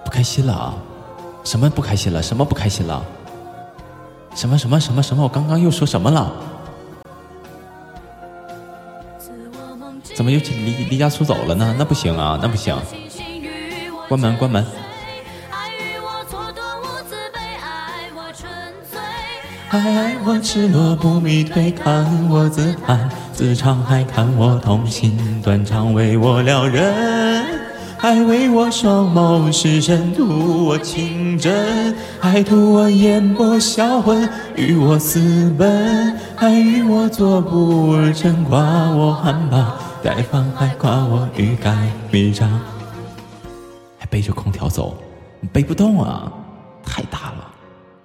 [0.04, 0.74] 不开心了，
[1.44, 2.22] 什么不开心了？
[2.22, 3.02] 什么不开心了？
[4.34, 5.22] 什么什么什么什么？
[5.22, 6.30] 我刚刚又说什么了？
[10.16, 11.74] 怎么又离离家出走了呢？
[11.78, 12.74] 那不行啊，那不行！
[14.08, 14.64] 关门关门！
[19.68, 27.44] 爱我赤裸不迷退，看我自弹自唱，还看我痛心断肠，为我撩人。
[27.98, 38.58] 还为我双眸失神，图我情真，还图我眼波销魂，与我私奔，还与我作步而成，夸
[38.90, 39.64] 我含苞
[40.06, 41.74] 待放，还夸我欲盖
[42.12, 42.48] 弥彰。
[43.98, 44.96] 还背着空调走，
[45.52, 46.32] 背不动啊，
[46.84, 47.50] 太大了，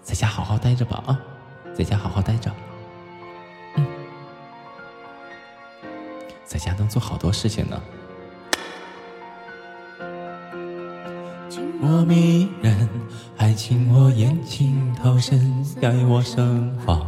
[0.01, 1.19] 在家好好待着吧啊，
[1.77, 2.51] 在家好好待着，
[3.75, 3.85] 嗯，
[6.43, 7.79] 在家能做好多事情呢。
[11.83, 12.89] 我迷人，
[13.37, 16.99] 还请我眼睛投身，要我生黄，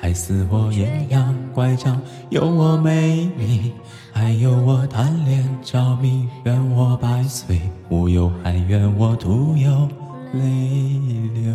[0.00, 3.74] 还似我艳阳乖张，有我美丽，
[4.12, 9.88] 还有我贪恋着迷，愿我百岁无忧，还愿我徒有
[10.32, 10.98] 泪
[11.34, 11.50] 流。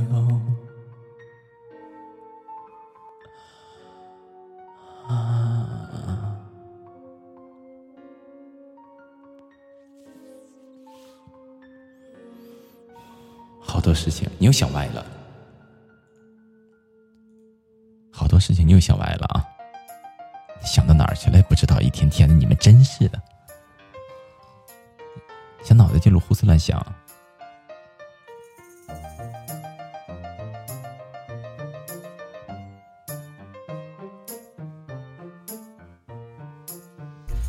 [13.62, 15.06] 好多事情你又想歪了，
[18.12, 19.46] 好多事情你又想歪了啊！
[20.66, 21.42] 想到哪儿去了？
[21.44, 23.22] 不知道，一天天的，你们真是的，
[25.64, 26.86] 小脑袋就胡思乱想。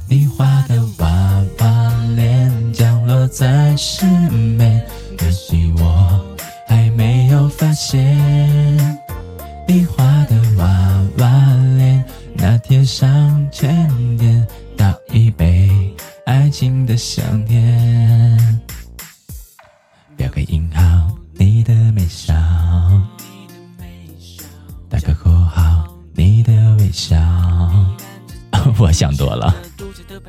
[0.09, 4.87] 你画的娃娃脸降落在身边。
[5.19, 6.37] 可惜我
[6.69, 7.99] 还没有发现，
[9.67, 10.67] 你画的娃
[11.19, 11.27] 娃，
[12.49, 15.68] 那贴上千点，倒一杯
[16.26, 18.61] 爱情的香甜，
[20.16, 22.32] 标个引号，你的微笑，
[24.88, 27.16] 打个括号，你的微笑。
[28.78, 29.53] 我想多了，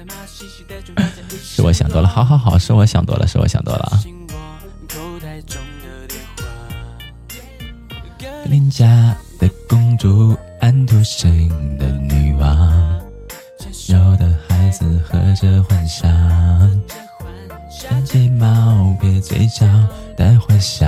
[1.29, 2.07] 是我想多了。
[2.07, 4.01] 好好好，是我想多了，是我想多了。
[8.45, 12.99] 邻家的公主，安徒生的女王，
[13.89, 16.09] 有的孩子喝着幻想，
[17.69, 19.65] 小睫毛别嘴角
[20.15, 20.85] 带坏笑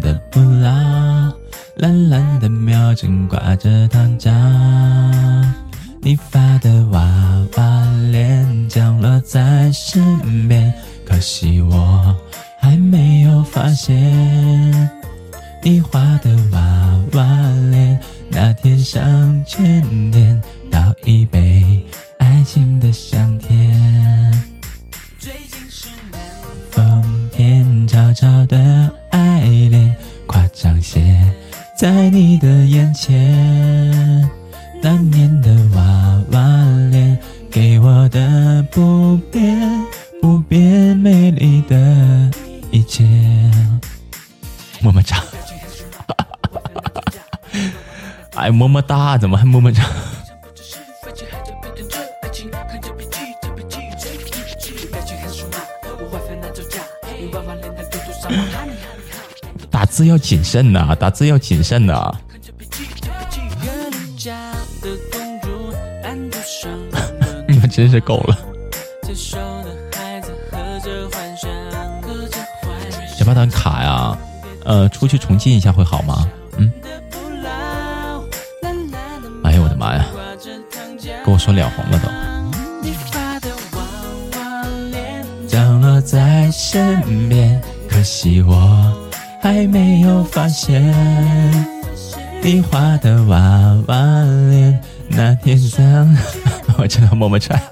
[0.00, 1.32] 的不老，
[1.76, 4.32] 蓝蓝的秒针挂着糖浆，
[6.00, 7.00] 你发的娃
[7.56, 10.72] 娃脸降落在身边，
[11.04, 12.16] 可惜我
[12.58, 14.90] 还没有发现。
[15.62, 17.24] 你画的娃娃
[17.70, 18.00] 脸，
[18.30, 19.00] 那天上
[19.46, 20.40] 春天
[20.70, 21.84] 倒一杯
[22.18, 24.42] 爱情的香甜。
[26.70, 29.94] 风天悄悄的爱恋，
[30.26, 31.00] 夸张些
[31.76, 34.28] 在你的眼前。
[34.82, 36.40] 那年的娃娃
[36.90, 37.18] 脸，
[37.50, 39.60] 给我的不变
[40.22, 42.30] 不变美丽的
[42.70, 43.04] 一切。
[44.80, 45.22] 么么哒。
[48.40, 49.82] 哎，么么哒，怎么还么么哒？
[59.70, 62.10] 打字要谨慎呐，打字要谨慎呐。
[67.48, 68.38] 你们真是够了。
[73.16, 74.16] 小巴蛋卡呀，
[74.64, 76.26] 呃，出去重进一下会好吗？
[81.40, 82.08] 说脸红了都。
[85.48, 89.10] 降落在身边，可惜我
[89.42, 90.82] 还没有发现
[92.42, 93.38] 你画的娃
[93.88, 93.96] 娃
[94.50, 94.78] 脸。
[95.08, 96.16] 那天上，
[96.78, 97.58] 我真的默默穿。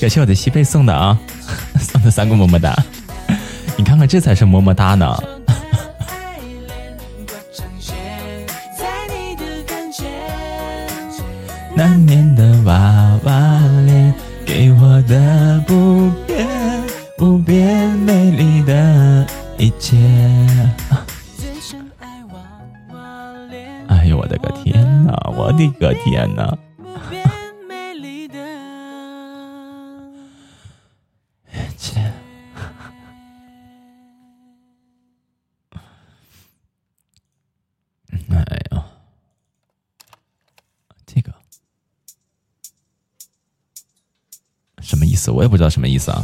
[0.00, 1.18] 感谢我的西贝送的啊，
[1.80, 2.76] 送的三个么么哒。
[3.76, 5.18] 你看看，这才是么么哒呢。
[11.78, 14.14] 那年的娃娃脸，
[14.46, 16.48] 给我的不变
[17.18, 19.26] 不变美丽的
[19.58, 19.94] 一切。
[23.88, 25.12] 哎呦我的个天哪！
[25.36, 26.56] 我的个天哪！
[45.16, 45.32] 思？
[45.32, 46.22] 我也不知道什么意思啊！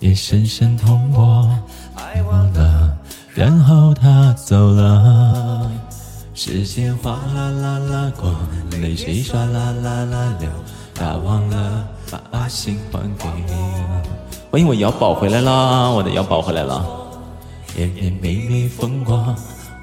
[0.00, 1.48] 也深深痛过，
[1.94, 2.94] 爱忘了，
[3.32, 5.70] 然后他走了。
[6.34, 8.34] 时间哗啦啦啦过，
[8.82, 10.50] 泪水唰啦啦啦流，
[10.94, 11.88] 他忘了
[12.30, 14.02] 把心还给我。
[14.50, 15.88] 欢迎我瑶宝回来啦！
[15.88, 17.03] 我的瑶宝回来了。
[17.74, 19.36] 甜甜蜜蜜风光，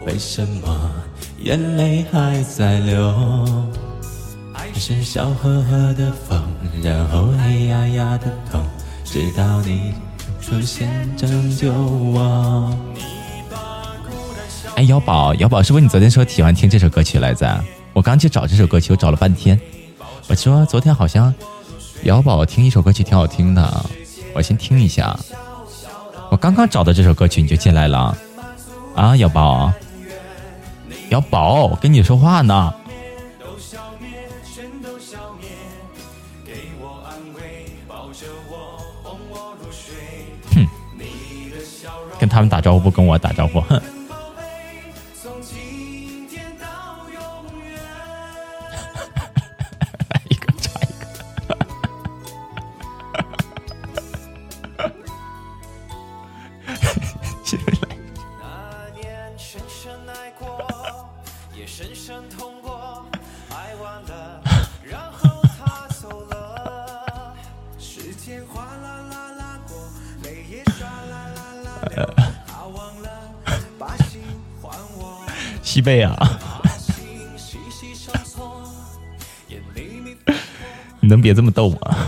[0.06, 0.92] 为什么
[1.40, 3.14] 眼泪还在流？
[4.54, 6.42] 还是笑呵呵的疯，
[6.82, 8.64] 然后哎呀呀的痛，
[9.04, 9.94] 直到你
[10.40, 12.74] 出现拯救我。
[14.76, 17.62] 哎，瑶宝，瑶宝，是不是你昨天说喜欢听这首歌曲来着？
[17.92, 19.60] 我刚去找这首歌曲，我找了半天。
[20.30, 21.34] 我说昨天好像
[22.04, 23.86] 瑶宝听一首歌曲挺好听的，
[24.34, 25.20] 我先听一下。
[26.32, 28.18] 我刚刚找的这首歌曲你就进来了，
[28.96, 29.70] 啊，瑶宝，
[31.10, 32.74] 瑶宝，跟你说话呢。
[40.56, 40.66] 哼，
[42.18, 43.82] 跟他们打招呼不跟我打招呼，哼。
[75.82, 76.16] 西贝啊，
[81.02, 82.01] 你能别这么逗吗？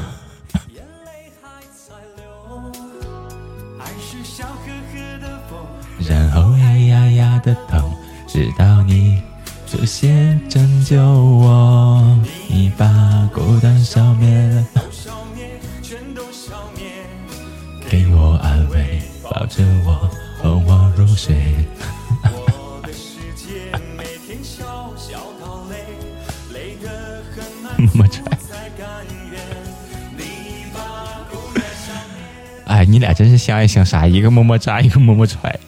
[34.14, 35.60] 一个么么扎，一个么么踹，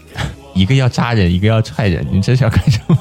[0.53, 2.95] 一个要扎人，一个要踹人，你这是要干什么？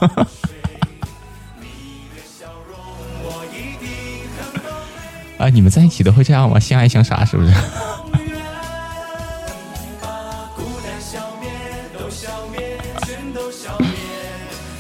[5.37, 6.59] 啊，你们在一起都会这样吗？
[6.59, 7.53] 相爱相杀是不是？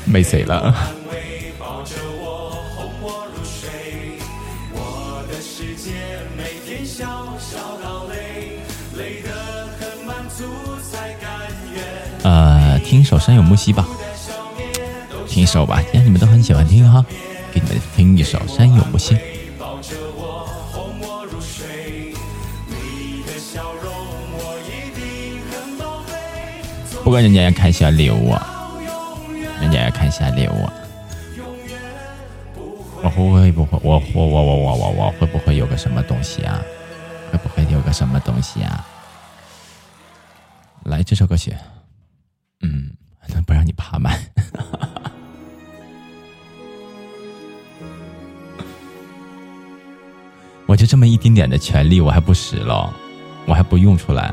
[0.06, 0.93] 没谁了。
[13.25, 13.89] 山有木兮》吧，
[15.27, 17.03] 听一首吧，既然你们都很喜欢听哈，
[17.55, 19.14] 给你们听一首《山有木兮》。
[27.03, 28.35] 不过人家要看一下礼物，
[29.59, 30.68] 人家要看小礼物。
[33.03, 33.81] 我会不会？
[33.83, 36.61] 我我我我我我我会不会有个什么东西啊？
[37.33, 38.87] 会不会有个什么东西啊？
[40.85, 41.55] 来，这首歌曲，
[51.05, 52.90] 么一丁点的权利，我还不使了，
[53.44, 54.32] 我还不用出来。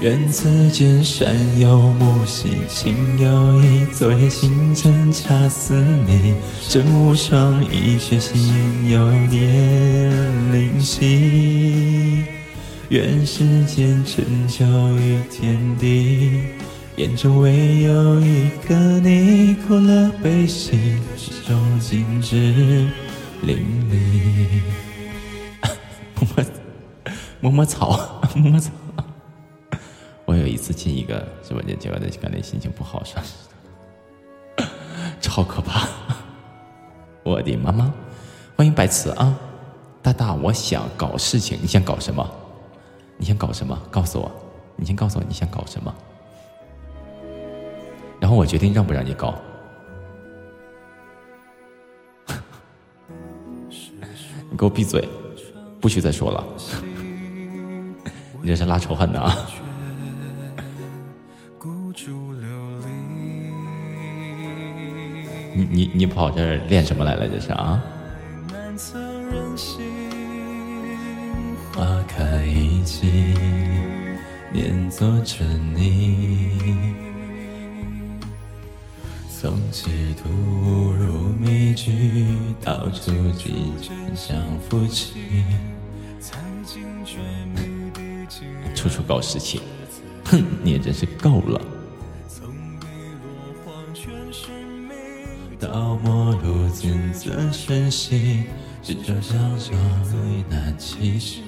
[0.00, 5.74] 愿此间山有木兮情有意，昨夜星辰恰似
[6.06, 6.34] 你。
[6.68, 12.22] 真无双，一却心有点灵犀。
[12.90, 14.64] 愿世间春秋
[14.98, 16.42] 与天地，
[16.94, 20.78] 眼中唯有一个你，苦乐悲喜，
[21.16, 22.36] 始终尽致
[23.42, 23.58] 淋
[23.90, 24.62] 漓。
[26.14, 26.44] 摸摸，
[27.40, 28.22] 摸摸草。
[28.36, 28.70] 摸摸草
[30.58, 33.22] 次进一个直播间，结果那感觉心情不好，啥
[34.56, 34.66] 的，
[35.20, 35.88] 超可怕。
[37.22, 37.92] 我的妈妈，
[38.56, 39.34] 欢迎白瓷啊，
[40.02, 42.28] 大大，我想搞事情，你想搞什么？
[43.16, 43.80] 你想搞什么？
[43.90, 44.30] 告诉我，
[44.76, 45.94] 你先告诉我你想搞什么，
[48.20, 49.34] 然后我决定让不让你搞。
[54.50, 55.08] 你给我闭嘴，
[55.80, 56.44] 不许再说了。
[58.40, 59.36] 你这是拉仇恨的啊！
[65.58, 67.26] 你你你跑这儿练什么来了？
[67.26, 67.82] 这是啊！
[71.74, 73.34] 花开一季，
[74.52, 75.44] 念作着
[75.74, 76.94] 你，
[79.28, 82.24] 从歧途误入迷局，
[82.62, 85.42] 到处几阵像夫妻。
[88.76, 89.60] 处处搞事情，
[90.24, 91.60] 哼，你也真是够了。
[95.60, 98.44] 到末路见则深息，
[98.82, 101.42] 执着相守为难期许。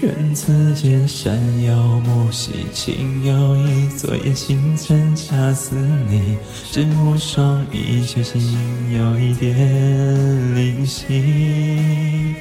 [0.00, 5.76] 愿此间山有木兮情有意，昨夜星辰恰似
[6.08, 6.36] 你。
[6.70, 8.40] 真无双，一却心
[8.92, 9.54] 有一点
[10.54, 12.34] 灵犀。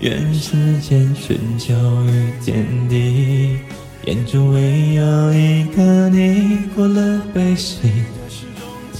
[0.00, 1.74] 愿世间春秋
[2.06, 3.58] 与天地，
[4.06, 7.78] 眼中唯有一个你，过了悲喜。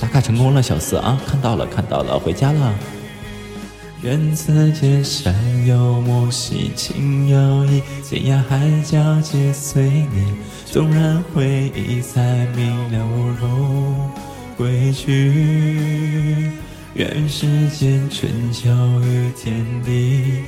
[0.01, 2.75] 打卡成功了，小四啊，看到了，看到了，回家了。
[4.03, 5.35] 愿此间山
[5.67, 10.35] 有木兮卿有意，天涯海角皆随你。
[10.65, 13.95] 纵然回忆再明了，无如
[14.57, 16.51] 归去。
[16.95, 18.71] 愿世间春秋
[19.03, 20.45] 与天地。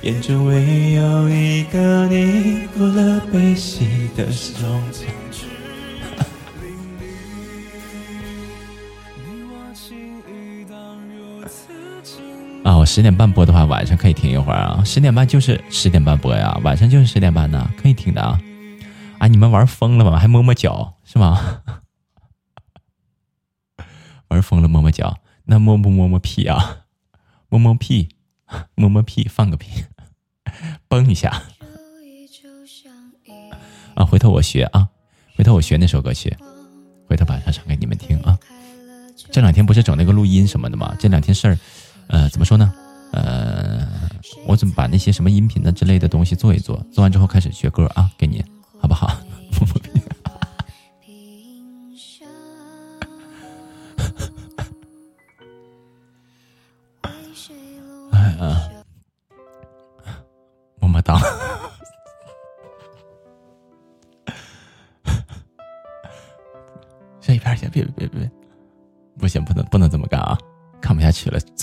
[0.00, 5.23] 眼中唯有一个你，过了悲喜的终结。
[12.64, 14.82] 啊，我十点半播的话，晚上可以听一会儿啊。
[14.84, 18.40] 十点半就是十点半播呀，晚上就是十点半呢，可以听的啊。
[19.18, 20.18] 啊，你们玩疯了吗？
[20.18, 21.60] 还摸摸脚是吗？
[24.28, 26.86] 玩疯了摸摸脚，那摸不摸摸屁啊？
[27.50, 28.08] 摸摸屁，
[28.74, 29.84] 摸摸屁，放个屁，
[30.88, 31.42] 崩一下。
[33.94, 34.88] 啊，回头我学啊，
[35.36, 36.34] 回头我学那首歌曲，
[37.06, 38.38] 回头晚上唱给你们听啊。
[39.30, 40.96] 这两天不是整那个录音什么的吗？
[40.98, 41.58] 这两天事儿，
[42.08, 42.72] 呃，怎么说呢？
[43.12, 43.86] 呃，
[44.46, 48.44] 我怎么把那些什么音频的之类的东西做一做，做完之后开始学歌啊，给你，
[48.80, 49.10] 好不好？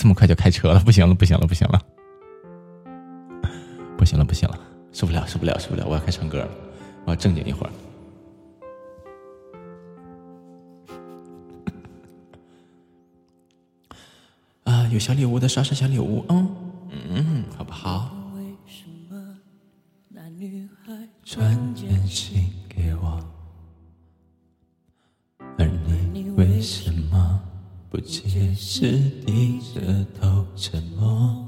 [0.02, 1.80] 这么快就开车了，不行了，不行了，不行了，
[3.96, 4.58] 不行了，不行了，
[4.92, 5.86] 受不了，受不了，受不了！
[5.86, 6.50] 我要开唱歌了，
[7.04, 7.70] 我要正经一会儿。
[14.72, 16.50] 啊，有小礼物的刷刷小礼物，嗯
[16.90, 18.10] 嗯，好不好？
[21.24, 23.22] 传简讯给我。
[27.92, 31.46] 不解释，低着头沉默？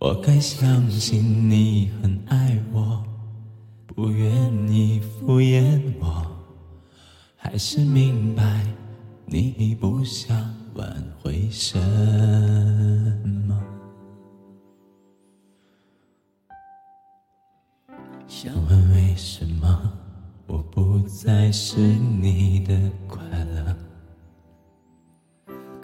[0.00, 3.04] 我该相信你很爱我，
[3.86, 4.28] 不愿
[4.68, 6.26] 意敷衍我，
[7.36, 8.66] 还是明白
[9.26, 10.36] 你已不想
[10.74, 11.78] 挽回什
[13.46, 13.62] 么？
[18.26, 19.92] 想问为什么？
[20.48, 23.76] 我不再是你的快乐，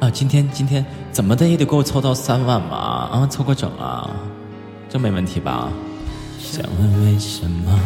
[0.00, 2.76] 啊，今天今天怎么的也得给我凑到三万吧？
[2.76, 4.10] 啊，凑个整啊，
[4.88, 5.70] 这没问题吧？
[6.38, 7.80] 想问为什么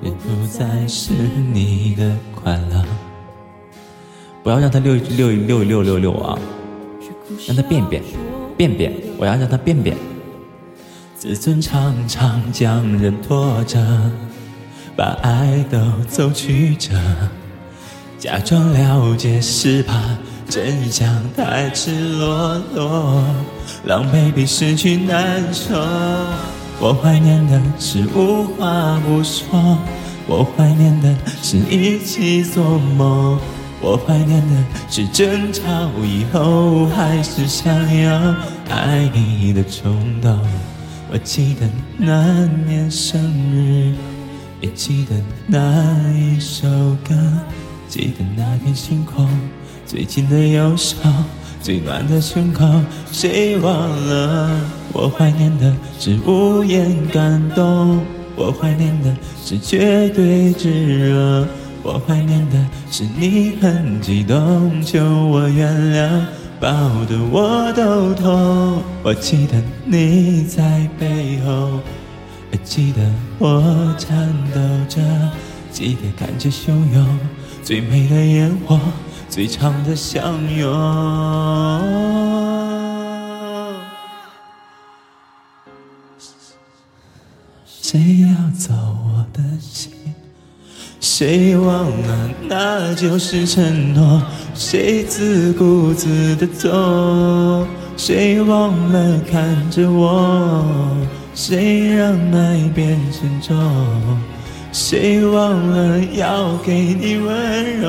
[0.00, 1.12] 我不再是
[1.52, 2.84] 你的快乐？
[4.42, 6.38] 不要让他六六六六六六啊！
[7.46, 8.02] 让他变变
[8.56, 9.96] 变变，我要让他变变。
[11.14, 13.78] 自尊常常将人拖着，
[14.96, 15.78] 把爱都
[16.08, 16.94] 走曲折，
[18.18, 19.94] 假装了解是怕
[20.50, 23.22] 真相太赤裸裸，
[23.84, 25.76] 狼狈比失去难受。
[26.80, 29.78] 我怀念的是无话不说，
[30.26, 33.38] 我怀念的是一起做梦，
[33.80, 35.62] 我怀念的是争吵
[36.02, 37.72] 以后还是想
[38.02, 38.34] 要
[38.68, 40.36] 爱你的冲动。
[41.12, 43.20] 我记得那年生
[43.54, 43.94] 日，
[44.60, 45.14] 也记得
[45.46, 46.66] 那一首
[47.08, 47.14] 歌，
[47.88, 49.28] 记得那片星空，
[49.90, 50.94] 最紧的右手，
[51.60, 52.64] 最暖的胸口，
[53.10, 54.48] 谁忘了？
[54.92, 58.00] 我怀念的是无言感动，
[58.36, 59.12] 我怀念的
[59.44, 61.44] 是绝对炙热，
[61.82, 66.24] 我怀念的是你很激动，求我原谅。
[66.60, 66.70] 抱
[67.06, 71.80] 得我都痛，我记得你在背后，
[72.62, 73.02] 记得
[73.40, 75.00] 我颤抖着，
[75.72, 77.18] 记得感觉汹涌，
[77.64, 78.78] 最美的烟火，
[79.30, 80.68] 最长的相拥。
[87.64, 88.28] 谁要
[88.58, 89.92] 走我的心？
[90.98, 94.20] 谁忘了那就是承诺？
[94.54, 97.66] 谁自顾自的走？
[97.96, 100.64] 谁忘了看着我？
[101.36, 103.56] 谁让爱变沉重？
[104.72, 107.88] 谁忘了要给你温柔？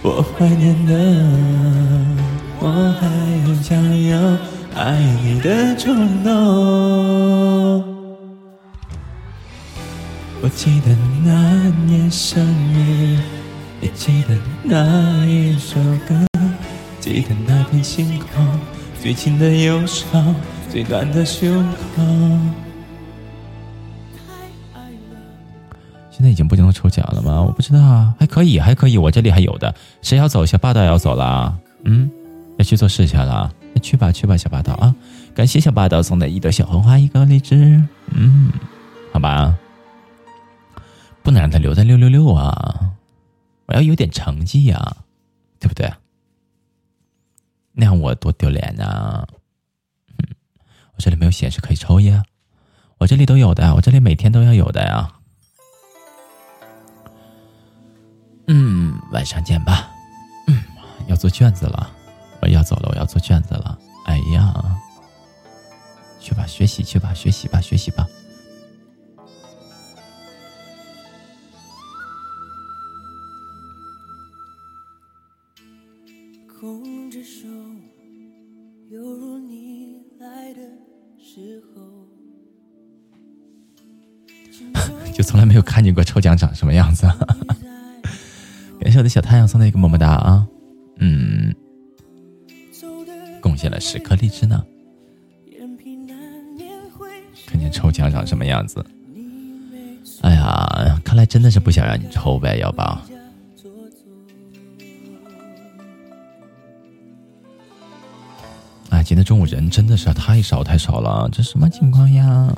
[0.00, 0.94] 我怀念的，
[2.60, 3.06] 我还
[3.46, 3.76] 有想
[4.08, 4.18] 要
[4.74, 6.30] 爱你的冲动。
[10.40, 11.30] 我记得那
[11.84, 12.42] 年生
[12.72, 13.18] 日，
[13.80, 16.14] 也记得那一首歌，
[17.00, 18.60] 记得那片星空，
[19.00, 20.34] 最近的忧伤，
[20.70, 21.62] 最暖的胸
[21.94, 22.02] 口。
[26.10, 27.40] 现在已经不能抽奖了吗？
[27.40, 29.72] 我不知道啊，还可以，还可以，我这里还有的。
[30.02, 30.44] 谁要走？
[30.44, 32.10] 小霸道要走了啊，嗯，
[32.56, 33.52] 要去做事情了。
[33.72, 34.92] 那去吧，去吧，小霸道啊！
[35.32, 38.50] 感谢小霸道送的一朵小红花，一个荔枝，嗯，
[39.12, 39.54] 好吧。
[41.22, 42.80] 不能让他留在六六六啊！
[43.68, 44.96] 我要有点成绩呀，
[45.60, 45.92] 对不对？
[47.72, 49.24] 那样我多丢脸呐！
[50.18, 50.34] 嗯，
[50.94, 52.24] 我这里没有显示可以抽烟，
[52.96, 55.12] 我这里都有的，我这里每天都要有的呀。
[58.46, 59.90] 嗯，晚上见吧。
[60.46, 60.64] 嗯，
[61.06, 61.94] 要做卷子了，
[62.40, 63.78] 我要走了，我要做卷子了。
[64.06, 64.80] 哎呀，
[66.18, 68.08] 去吧，学习去吧，学习吧，学习吧。
[85.14, 87.06] 就从来没有看见过抽奖长什么样子。
[88.80, 90.46] 感谢我的小太阳送的一个么么哒啊，
[90.98, 91.54] 嗯，
[93.40, 94.64] 贡献了十颗荔枝呢。
[97.46, 98.84] 看见抽奖长什么样子？
[100.22, 102.82] 哎呀，看来真的是不想让你抽呗，要不？
[108.90, 112.54] 哎，今天中午人真的是太少太少了，这什么情况呀？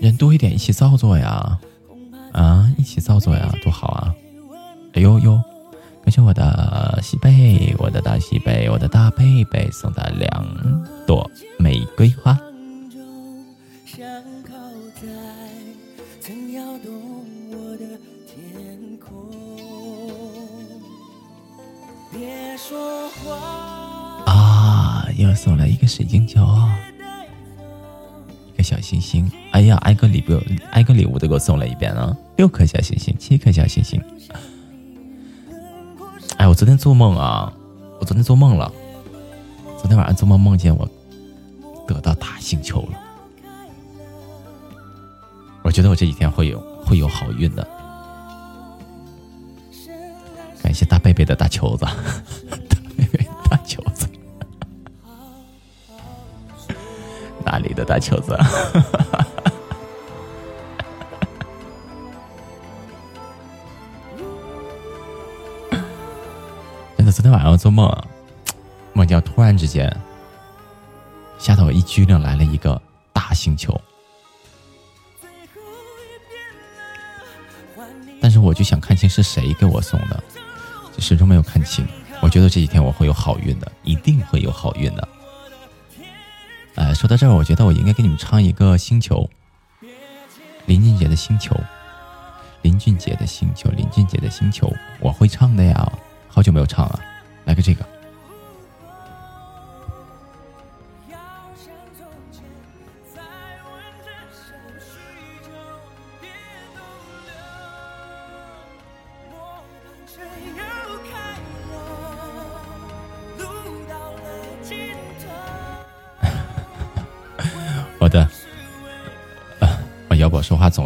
[0.00, 1.58] 人多一点，一起造作呀！
[2.32, 4.14] 啊，一起造作呀，多好啊！
[4.94, 5.40] 哎呦呦，
[6.02, 10.28] 感谢我的西贝，我的大西贝，我的大贝贝送的两
[11.06, 12.38] 朵玫瑰花。
[24.26, 26.44] 啊，又送了一个水晶球。
[28.64, 30.42] 小星星，哎呀，挨个礼物，
[30.72, 32.16] 挨个礼物都给我送了一遍啊！
[32.36, 34.02] 六颗小星星，七颗小星星。
[36.38, 37.52] 哎，我昨天做梦啊，
[38.00, 38.72] 我昨天做梦了，
[39.78, 40.88] 昨天晚上做梦梦见我
[41.86, 42.98] 得到大星球了。
[45.62, 47.66] 我觉得我这几天会有会有好运的。
[50.62, 51.86] 感谢大贝贝的大球子。
[57.54, 58.36] 哪里的大球子？
[66.96, 67.88] 真 的，昨天晚上做梦，
[68.92, 69.88] 梦见突然之间，
[71.38, 72.80] 吓得我一激灵，来了一个
[73.12, 73.80] 大星球。
[78.20, 80.20] 但是我就想看清是谁给我送的，
[80.98, 81.86] 始终没有看清。
[82.20, 85.08] 我觉得这几天我会有好运的，一定会有好运的。
[87.04, 89.28] 说到这儿，我觉得我应该给你们唱一个《星球》，
[90.64, 91.54] 林俊杰的《星球》，
[92.62, 94.66] 林俊杰的《星球》，林俊杰的《星球》，
[95.00, 95.92] 我会唱的呀，
[96.28, 97.03] 好久没有唱了，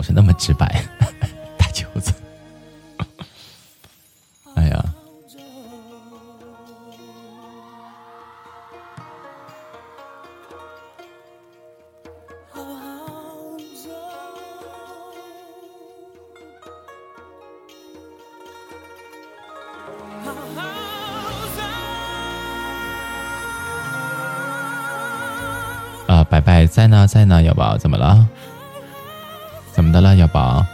[0.08, 0.82] 是那么直白，
[1.58, 2.14] 大舅子。
[4.54, 4.84] 哎呀！
[26.06, 28.26] 啊，拜拜，在呢，在呢，要不怎么了？
[30.00, 30.64] 来了呀宝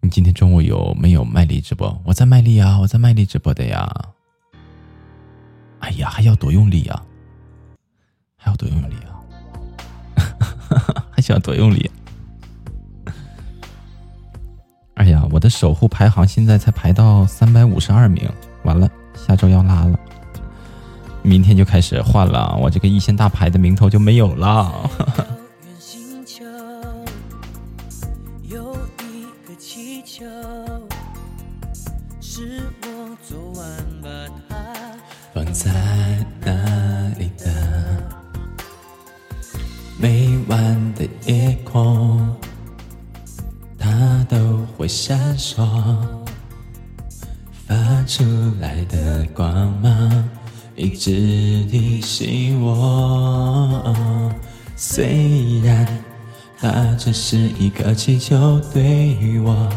[0.00, 3.90] 你今天中午有没有卖力直播我在卖力呀我在卖力直播的呀。
[5.78, 7.02] 哎呀还要多用力呀
[8.36, 9.16] 还要多用力啊
[11.10, 11.90] 还想多用力
[15.48, 18.28] 守护排行现在才排到三百五十二名，
[18.64, 19.98] 完了，下周要拉了，
[21.22, 24.72] 明天就开始换了，我这个一线大牌的名头就没有了。
[56.68, 59.70] 它只是一个气球，对于我，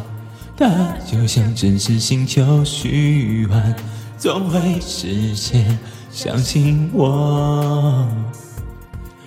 [0.57, 0.67] 它
[1.05, 3.75] 就像真实星球虚幻。
[4.17, 5.77] 总会实现，
[6.11, 8.07] 相信我。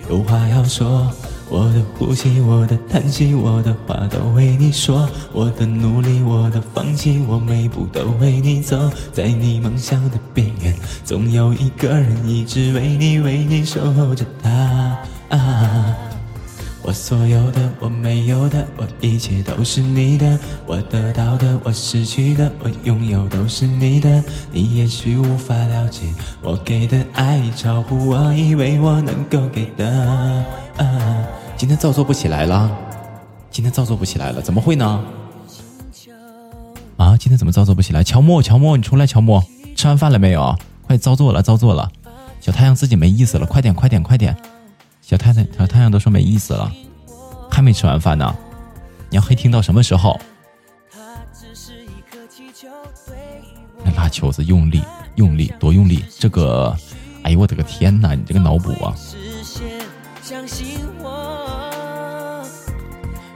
[0.09, 1.09] 有话要说，
[1.49, 5.07] 我的呼吸，我的叹息，我的话都为你说。
[5.31, 8.91] 我的努力，我的放弃，我每步都为你走。
[9.13, 14.97] 在你梦想的边缘，总有一个人一直为你，为你守候着他。
[16.85, 20.37] 我所有的，我没有的，我一切都是你的。
[20.65, 24.21] 我得到的，我失去的，我拥有都是你的。
[24.51, 26.01] 你也许无法了解，
[26.41, 29.87] 我给的爱已超乎我以为我能够给的。
[30.77, 31.25] 啊
[31.55, 32.69] 今天造作不起来了，
[33.49, 35.05] 今天造作不起来了，怎么会呢？
[36.97, 38.03] 啊，今天怎么造作不起来？
[38.03, 39.41] 乔木，乔木，你出来，乔木，
[39.75, 40.53] 吃完饭了没有？
[40.85, 41.89] 快造作了，造作了。
[42.41, 44.35] 小太阳自己没意思了，快点，快点，快点。
[45.03, 46.71] 小太太、小太阳都说没意思了，
[47.51, 48.33] 还没吃完饭呢。
[49.09, 50.17] 你要黑听到什么时候？
[53.83, 54.81] 那拉球子用力，
[55.15, 56.05] 用力，多用力！
[56.17, 56.73] 这个，
[57.23, 58.15] 哎呦我的个天哪！
[58.15, 58.95] 你这个脑补啊！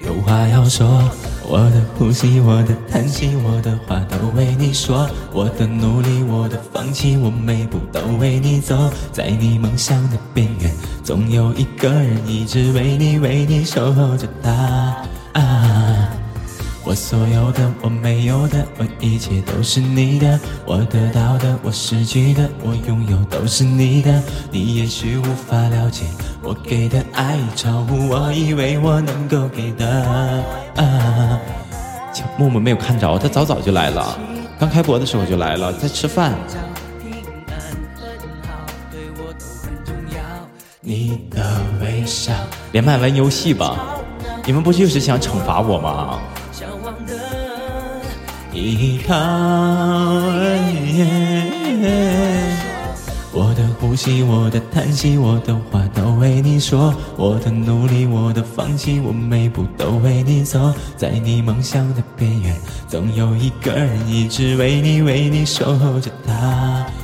[0.05, 0.88] 有话要说。
[1.49, 5.09] 我的呼吸，我的叹息，我的话都为你说。
[5.31, 8.75] 我的努力，我的放弃，我每步都为你走。
[9.13, 10.69] 在你梦想的边缘，
[11.05, 14.51] 总有一个人一直为你，为你守候着他。
[15.31, 15.86] 啊，
[16.88, 20.39] 我所有的，我没有的，我一切都是你的。
[20.65, 24.23] 我得到的，我失去的，我拥有都是你的。
[24.51, 26.05] 你也许无法了解，
[26.41, 29.85] 我给的爱超乎我以为我能够给的。
[30.77, 31.38] 啊！
[32.38, 34.17] 默默没有看着，他早早就来了，
[34.57, 36.35] 刚开播的时候就来了，在吃饭。
[40.79, 42.31] 你的微笑，
[42.71, 43.97] 连麦玩游戏吧，
[44.45, 46.17] 你们不就是想惩罚我吗？
[48.58, 49.14] 依靠。
[53.39, 56.91] 我的呼吸，我的叹息，我的话都为你说。
[57.16, 60.74] 我的努力，我的放弃，我每步都为你走。
[60.95, 62.55] 在你梦想的边缘，
[62.88, 66.34] 总有一个人一直为你，为你守候着他。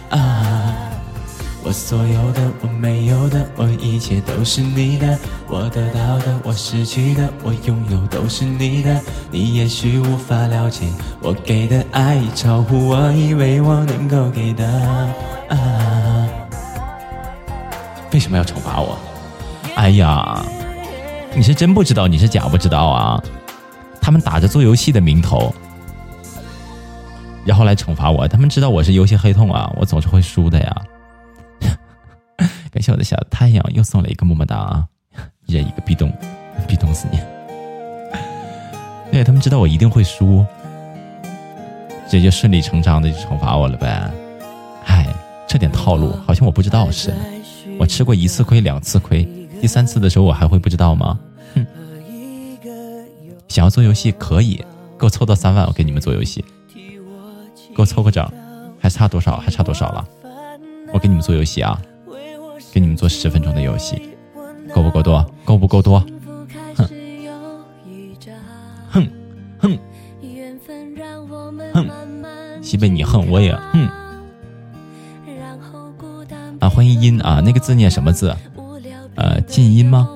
[0.09, 0.42] 啊，
[1.73, 5.17] 所有的，我没有的，我一切都是你的。
[5.47, 9.01] 我得到的，我失去的，我拥有都是你的。
[9.31, 10.85] 你也许无法了解，
[11.21, 15.09] 我给的爱已超乎我以为我能够给的。
[18.11, 18.95] 为什么要惩罚我？
[19.75, 20.45] 哎呀，
[21.35, 23.21] 你是真不知道，你是假不知道啊！
[23.99, 25.53] 他们打着做游戏的名头，
[27.43, 28.27] 然后来惩罚我。
[28.27, 30.75] 他们知道我是游戏黑洞啊，我总是会输的呀。
[32.73, 34.87] 感谢我的小太阳又送了一个么么哒啊！
[35.45, 36.11] 一人一个壁咚，
[36.67, 37.19] 壁咚死你！
[39.11, 40.43] 对他们知道我一定会输，
[42.09, 44.11] 这就顺理成章的就惩罚我了呗。
[44.87, 45.05] 哎，
[45.47, 47.17] 这点套路好像我不知道似的。
[47.77, 49.23] 我吃过一次亏，两次亏，
[49.61, 51.19] 第三次的时候我还会不知道吗？
[51.53, 51.67] 哼！
[53.49, 54.55] 想要做游戏可以，
[54.97, 56.43] 给我凑到三万，我给你们做游戏。
[56.73, 58.27] 给我凑个整，
[58.79, 59.37] 还差多少？
[59.37, 60.03] 还差多少了？
[60.91, 61.79] 我给你们做游戏啊！
[62.73, 64.01] 给你们做十分钟的游戏，
[64.73, 65.23] 够不够多？
[65.45, 65.99] 够不够多？
[66.75, 66.89] 哼！
[68.89, 69.07] 哼！
[69.59, 69.79] 哼！
[71.71, 72.63] 哼！
[72.63, 73.87] 西北你哼我也哼！
[76.61, 78.35] 啊，欢迎音啊，那个字念什么字？
[79.13, 80.09] 呃，静音吗？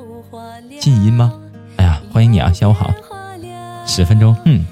[0.80, 1.40] 静音吗？
[1.76, 2.92] 哎呀，欢迎你啊，下午好。
[3.86, 4.66] 十分钟，嗯。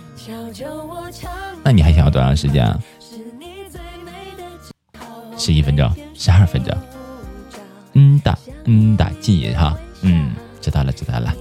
[1.63, 2.79] 那你还想要多长时间啊？
[5.37, 6.75] 十一分钟，十二分钟。
[7.95, 10.31] 嗯哒，嗯哒，静音哈，嗯，
[10.61, 11.33] 知道了，知道了。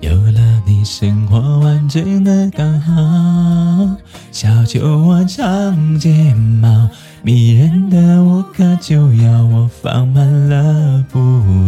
[0.00, 0.62] 有了。
[0.64, 3.96] 你生活完整的刚好。
[4.32, 6.88] 小酒窝长睫毛，
[7.22, 11.20] 迷人的无可救药，我放慢了步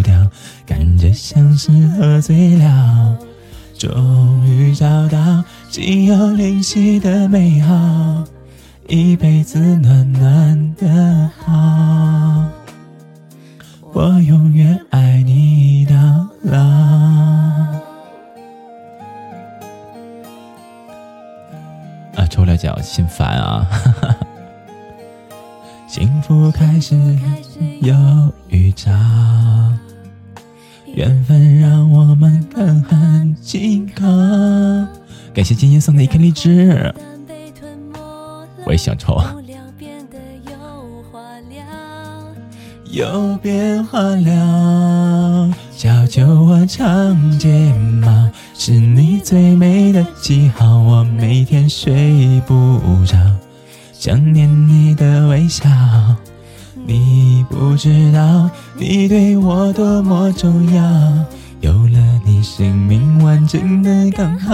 [0.02, 0.28] 调，
[0.66, 3.16] 感觉像是喝醉了。
[3.78, 8.24] 终于找到心有灵犀的美好，
[8.86, 12.44] 一辈子暖暖的好，
[13.92, 15.94] 我永远爱你到
[16.42, 16.60] 老。
[22.14, 23.66] 啊，抽了奖心烦啊！
[25.88, 26.94] 幸福开始
[27.80, 27.94] 有
[28.48, 28.92] 预兆。
[30.94, 34.04] 缘分让我们更很紧靠。
[35.32, 36.94] 感谢金金送的一颗荔枝，
[38.66, 39.20] 我也想抽。
[42.90, 47.48] 有变化了，小酒窝长睫
[48.00, 50.78] 毛，是你最美的记号。
[50.78, 53.16] 我每天睡不着，
[53.92, 55.68] 想念你的微笑。
[56.86, 58.48] 你不知道，
[58.78, 60.82] 你对我多么重要。
[61.64, 64.52] 有了你，生命完整的刚好。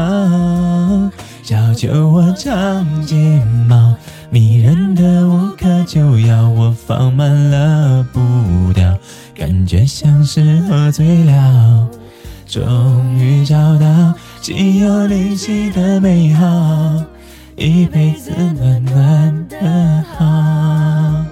[1.43, 3.97] 小酒窝长睫毛，
[4.31, 6.49] 迷人的无可救药。
[6.49, 8.21] 我放慢了步
[8.73, 8.97] 调，
[9.35, 11.89] 感觉像是喝醉了。
[12.47, 16.47] 终于找到心有灵犀的美好，
[17.57, 21.25] 一辈子暖暖的好。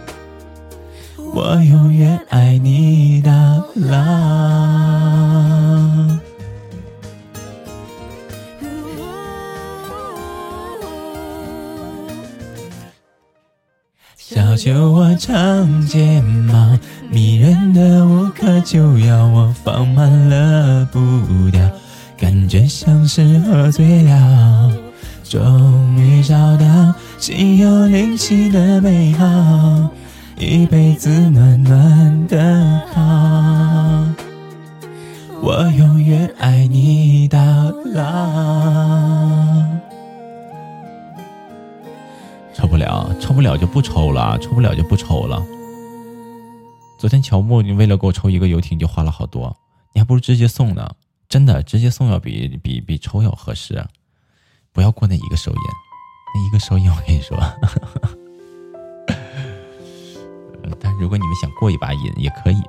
[1.35, 3.31] 我永远爱你到
[3.74, 3.99] 老。
[14.16, 16.79] 小酒窝长睫毛，
[17.11, 19.26] 迷人的无可救药。
[19.29, 20.99] 我放慢了步
[21.51, 21.70] 调，
[22.16, 24.70] 感觉像是喝醉了。
[25.24, 29.26] 终于找到心有灵犀的美好。
[30.41, 34.07] 一辈子暖暖的好，
[35.43, 37.41] 我永远爱你到
[37.93, 38.05] 老。
[42.55, 45.45] 抽不了，抽不了就不抽了，抽不了就不抽了。
[47.01, 49.57] 昨天乔木，你为了给我抽一个游艇就花了好多，
[49.93, 50.89] 你还不如直接送呢。
[51.28, 53.84] 真的，直接送要比比比抽要合适。
[54.72, 55.59] 不要过那一个手印，
[56.34, 57.36] 那一个手印我跟你说。
[60.80, 62.61] 但如果你们想过一把瘾，也可以，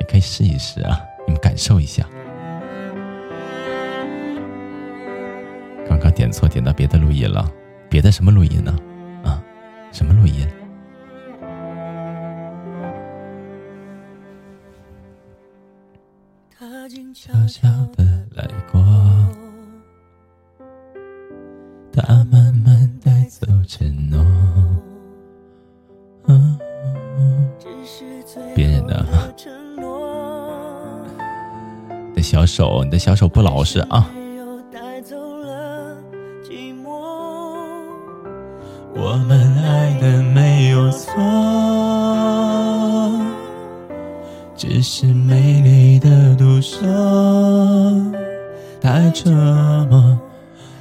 [0.00, 0.98] 也可以试一试啊！
[1.26, 2.06] 你们感受一下。
[5.88, 7.50] 刚刚点错，点到别的录音了，
[7.88, 8.76] 别的什么录音呢？
[9.24, 9.42] 啊，
[9.92, 10.48] 什么录音？
[17.14, 18.81] 悄悄的来过，
[32.52, 34.10] 手，你的小手不老实啊！
[38.94, 41.10] 我们爱的没有错，
[44.54, 46.78] 只是美丽的独说。
[48.82, 49.30] 太折
[49.90, 50.18] 磨，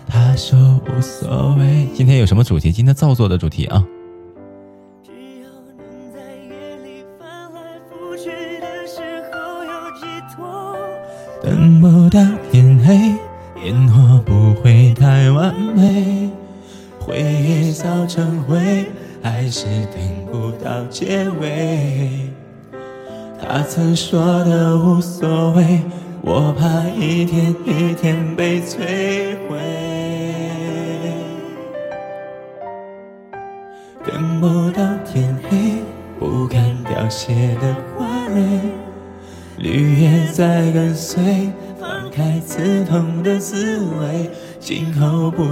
[0.06, 1.88] 他说无所谓。
[1.94, 2.70] 今天有什么主题？
[2.70, 3.82] 今天造作的主题啊！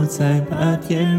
[0.10, 1.19] 才把天。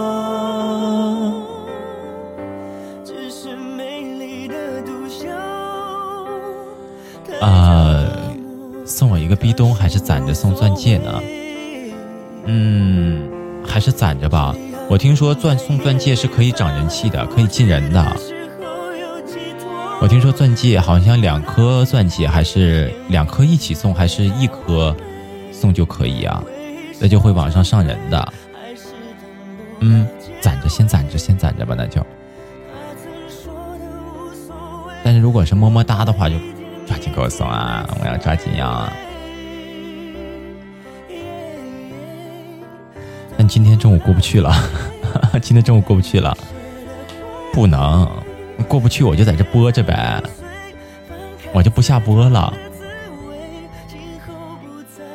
[9.41, 11.21] 壁咚，还是攒着送钻戒呢？
[12.45, 13.21] 嗯，
[13.65, 14.55] 还是攒着吧。
[14.89, 18.15] 我听说钻送钻戒是可以涨人气的，可以进人的。
[20.01, 24.95] 我听说钻戒好像两颗钻戒，还是两颗一起送，还是一颗
[25.51, 26.43] 送就可以啊？
[26.99, 28.33] 那就会往上上人的。
[29.79, 30.07] 嗯，
[30.39, 32.05] 攒着先攒着先攒着吧，那就。
[35.03, 36.35] 但是如果是么么哒的话，就
[36.87, 37.87] 抓紧给我送啊！
[38.01, 38.91] 我要抓紧呀。
[43.51, 44.49] 今天中午过不去了，
[45.43, 46.33] 今天中午过不去了，
[47.51, 48.09] 不能
[48.65, 50.23] 过不去，我就在这播着呗，
[51.51, 52.53] 我就不下播了，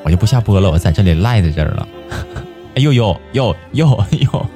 [0.05, 1.89] 我就不下播了，我在这里赖在这儿了。
[2.77, 4.47] 哎呦呦呦呦呦！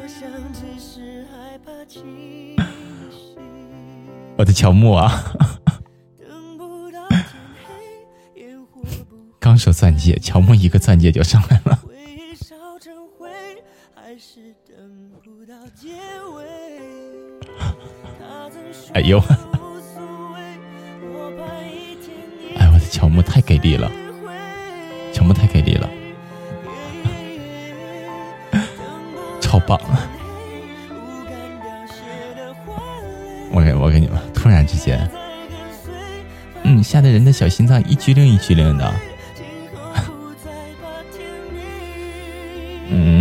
[4.37, 5.25] 我的乔木啊，
[9.39, 11.79] 刚说钻戒，乔木一个钻戒就上来了。
[18.93, 19.23] 哎呦！
[22.57, 23.91] 哎，我的乔木太给力了，
[25.13, 25.89] 乔木太给力了，
[29.41, 29.81] 超棒！
[33.53, 35.09] 我给我给你们，突然之间，
[36.65, 38.95] 嗯，吓得人的小心脏一激灵一激灵的。
[42.91, 43.20] 嗯。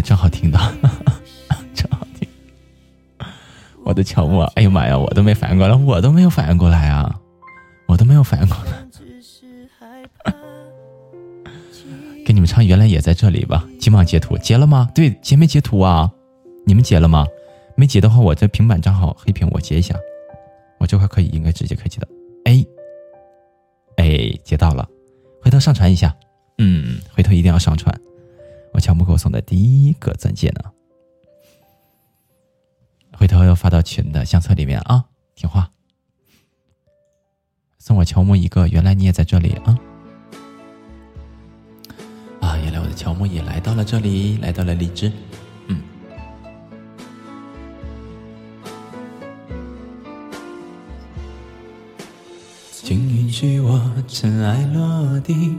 [0.00, 0.60] 正好听到，
[1.74, 2.28] 正好听。
[3.84, 7.18] 我的乔木，哎呀妈呀，我都没反应过来，我都没有反应过来啊，
[7.86, 8.72] 我都没有反应过来。
[12.24, 13.66] 给你们唱，原来也在这里吧？
[13.80, 14.88] 急忙截图，截了吗？
[14.94, 16.08] 对，截没截图啊？
[16.64, 17.26] 你们截了吗？
[17.74, 19.96] 没截的话，我这平板账号黑屏，我截一下。
[20.78, 22.06] 我这块可以，应该直接可以截到。
[22.44, 22.64] 哎，
[23.96, 24.88] 哎，截到了，
[25.42, 26.14] 回头上传一下。
[26.58, 27.92] 嗯，回头一定要上传。
[28.72, 29.56] 我乔木给我送的第
[29.86, 30.70] 一个钻戒呢，
[33.12, 35.70] 回头要发到群的相册里面啊，听话。
[37.78, 39.78] 送我乔木一个，原来你也在这里啊！
[42.40, 45.10] 啊，原来我的乔木也来到了这里，来到了荔枝，
[45.66, 45.82] 嗯。
[52.72, 55.58] 请允许我尘埃落定。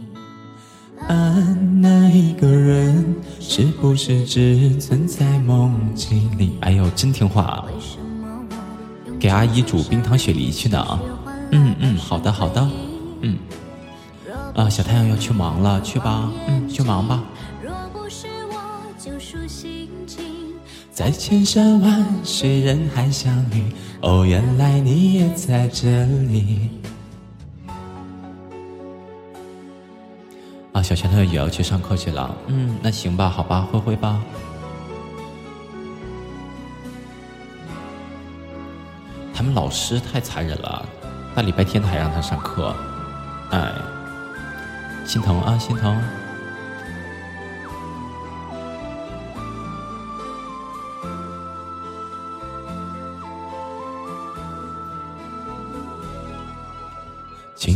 [1.07, 6.57] 啊，那一个人是不是只存在梦境里？
[6.61, 7.65] 哎呦，真听话，
[9.19, 10.99] 给阿姨煮冰糖雪梨去呢啊。
[11.51, 12.67] 嗯嗯，好的好的，
[13.21, 13.37] 嗯。
[14.55, 17.23] 啊，小太阳要去忙了，去吧，嗯，去忙吧。
[20.93, 23.63] 在千山万水人海相遇，
[24.01, 26.69] 哦，原来你也在这里。
[30.73, 32.33] 啊，小拳头也要去上课去了。
[32.47, 34.21] 嗯，那行吧，好吧，灰灰吧。
[39.33, 40.85] 他们老师太残忍了，
[41.35, 42.73] 大礼拜天还让他上课，
[43.49, 43.71] 哎，
[45.05, 46.01] 心疼啊，心疼。
[57.55, 57.75] 请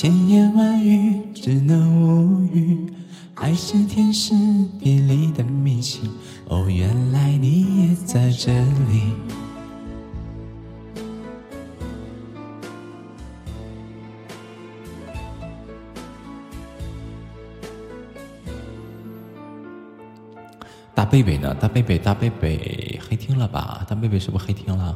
[0.00, 2.86] 千言万语只能无语。
[3.34, 4.32] 爱是天时
[4.78, 6.08] 地利的迷信，
[6.46, 9.12] 哦，原来你也在这里。
[20.94, 21.52] 大贝贝呢？
[21.56, 23.84] 大贝贝，大贝贝黑听了吧？
[23.88, 24.94] 大贝贝是不是黑听了？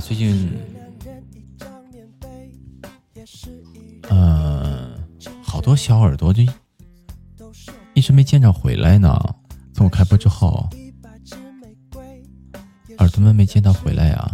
[0.00, 0.52] 最近。
[4.08, 4.96] 嗯，
[5.42, 6.42] 好多小耳朵就
[7.94, 9.18] 一直没见着回来呢。
[9.74, 10.68] 从我开播之后，
[12.98, 14.32] 耳朵们没见到回来呀。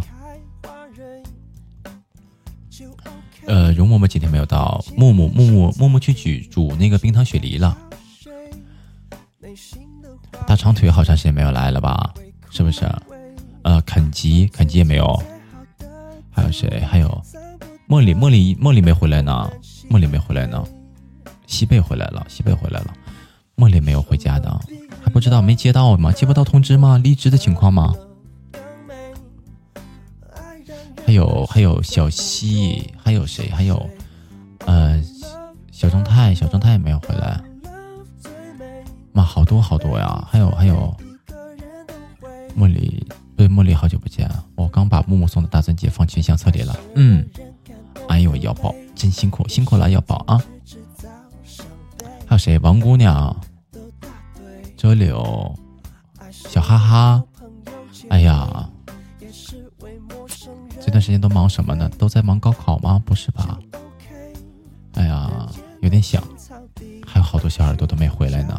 [3.45, 7.77] 呃，容嬷嬷今天没有到，木木木木木木去煮煮那个冰糖雪梨了。
[10.47, 12.13] 大长腿好长时间没有来了吧？
[12.49, 12.85] 是不是？
[13.63, 15.21] 呃，肯吉肯吉也没有。
[16.33, 16.81] 还有谁？
[16.81, 17.21] 还有。
[17.87, 19.49] 茉莉，茉莉，茉莉没回来呢。
[19.89, 20.63] 茉莉没回来呢。
[21.45, 22.93] 西贝回来了，西贝回来了。
[23.55, 24.49] 茉莉没有回家的，
[25.03, 26.11] 还不知道没接到吗？
[26.11, 26.97] 接不到通知吗？
[26.97, 27.93] 离职的情况吗？
[31.05, 33.49] 还有还有小西，还有谁？
[33.49, 33.87] 还有
[34.65, 34.99] 呃
[35.71, 37.39] 小正太，小正太也没有回来。
[39.11, 40.27] 妈，好多好多呀！
[40.31, 40.95] 还有还有
[42.57, 43.05] 茉莉，
[43.43, 46.79] 对茉莉好久不见，我刚把木木送的大钻戒放群相册里了。
[46.95, 47.27] 嗯。
[48.07, 50.41] 哎呦，瑶宝真辛苦，辛苦了，瑶宝啊！
[52.25, 52.57] 还有谁？
[52.59, 53.35] 王姑娘、
[54.77, 55.53] 周柳、
[56.31, 57.21] 小哈哈。
[58.07, 58.69] 哎呀，
[60.79, 61.89] 这段时间都忙什么呢？
[61.97, 63.03] 都在忙高考吗？
[63.05, 63.59] 不是吧？
[64.93, 65.51] 哎呀，
[65.81, 66.23] 有点想，
[67.05, 68.57] 还有好多小耳朵都没回来呢。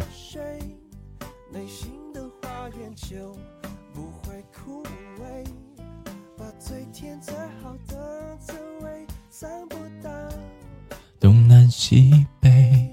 [11.77, 12.89] 西北，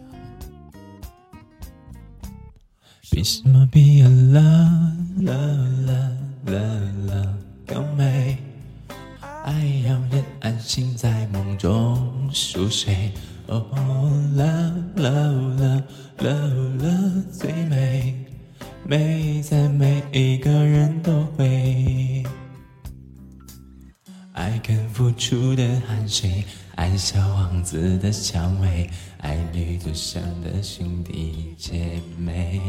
[3.11, 5.33] 比什么比啊啦啦
[5.85, 6.11] 啦
[6.45, 6.59] 啦
[7.05, 7.37] 啦
[7.67, 8.39] 更美？
[9.43, 13.11] 爱让人安心在梦中熟睡。
[13.47, 13.63] 哦
[30.11, 32.59] 旅途上的兄弟姐妹，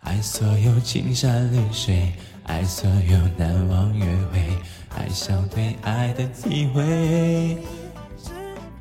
[0.00, 2.12] 爱所有青山绿水，
[2.44, 4.58] 爱所有难忘约会，
[4.96, 7.58] 爱上对爱的体会。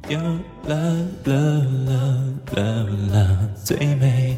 [0.08, 0.18] 有
[0.64, 1.34] 了了
[1.86, 4.38] 了了了最美，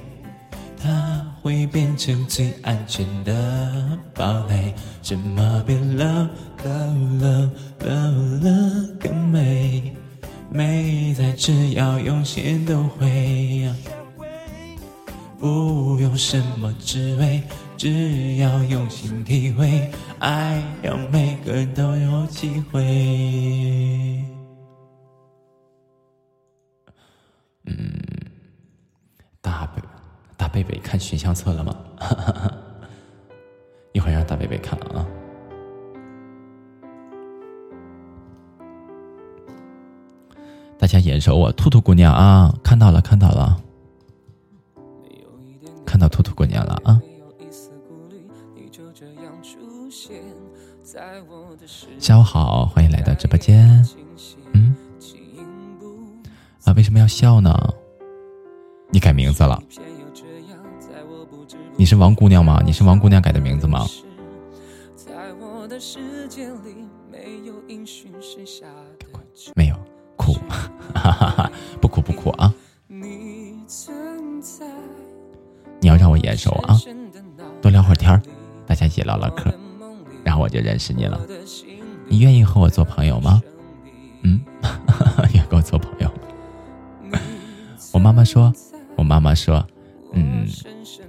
[0.81, 4.73] 它会变成最安全的堡垒。
[5.03, 6.27] 什么变了
[6.63, 8.11] 了了了
[8.41, 9.95] 了更美？
[10.51, 13.71] 美在只要用心都会，
[15.39, 17.43] 不用什么滋味，
[17.77, 22.81] 只要用心体会，爱让每个人都有机会。
[27.65, 28.01] 嗯，
[29.41, 29.81] 大贝
[30.35, 31.75] 大贝贝看选项册了吗？
[33.93, 35.05] 一会儿让大贝贝看啊。
[40.79, 43.61] 大家眼熟我，兔兔姑娘啊，看到了，看到了，
[45.85, 47.01] 看到兔兔姑娘了啊！
[51.99, 53.85] 下午好，欢迎来到直播间。
[54.53, 54.73] 嗯，
[56.63, 57.53] 啊，为什么要笑呢？
[58.89, 59.61] 你改名字了？
[61.75, 62.61] 你是王姑娘吗？
[62.65, 63.85] 你是王姑娘改的名字吗？
[64.95, 67.53] 在我的世界里没有。
[67.59, 67.67] 哭，
[71.11, 71.51] 哈哈！
[71.81, 72.53] 不哭不哭啊！
[75.81, 76.77] 你要让我眼熟啊，
[77.61, 78.21] 多聊会儿天儿，
[78.65, 79.53] 大家一起唠唠嗑，
[80.23, 81.19] 然后我就认识你了。
[82.07, 83.41] 你愿意和我做朋友吗？
[84.23, 84.41] 嗯，
[85.33, 86.11] 要跟我做朋友。
[87.93, 88.53] 我妈妈说，
[88.95, 89.65] 我妈妈说，
[90.13, 90.45] 嗯，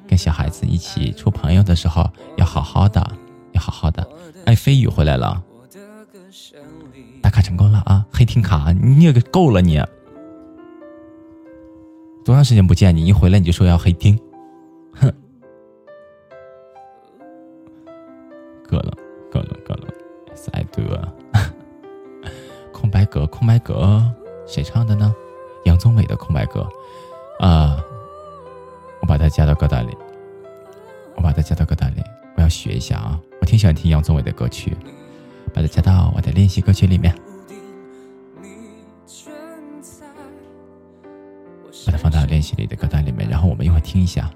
[0.07, 3.05] 跟小孩子一起处朋友的时候要好好的，
[3.53, 4.07] 要好好的。
[4.45, 5.43] 哎，飞宇回来了，
[7.31, 8.05] 卡成功了啊！
[8.13, 9.83] 黑听卡，你也够了你。
[12.25, 13.07] 多长时间不见你？
[13.07, 14.19] 一回来你就说要黑听，
[14.93, 15.13] 哼！
[18.69, 18.93] 够了，
[19.33, 19.89] 够了，够了！
[20.35, 21.01] 赛德，
[22.73, 24.03] 空白格，空白格，
[24.47, 25.15] 谁唱的呢？
[25.65, 26.67] 杨宗纬的《空白格》
[27.45, 27.83] 啊，
[29.01, 29.97] 我把它加到歌单里，
[31.17, 32.03] 我把它加到歌单里，
[32.37, 33.21] 我要学一下啊！
[33.41, 34.77] 我挺喜欢听杨宗纬的歌曲，
[35.53, 37.15] 把它加到我的练习歌曲里面。
[41.87, 44.31] 把它放到练习里的歌单里面，然后我们一会儿听一下。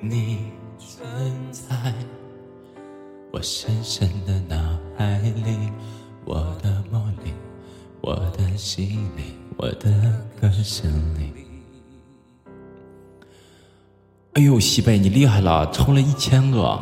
[0.00, 1.94] 你存在
[3.30, 4.56] 我深深的脑
[4.96, 5.70] 海里，
[6.24, 7.32] 我的梦里，
[8.00, 11.41] 我的心里，我的歌声里。
[14.34, 16.80] 哎呦，西贝你厉害了，抽了一千个。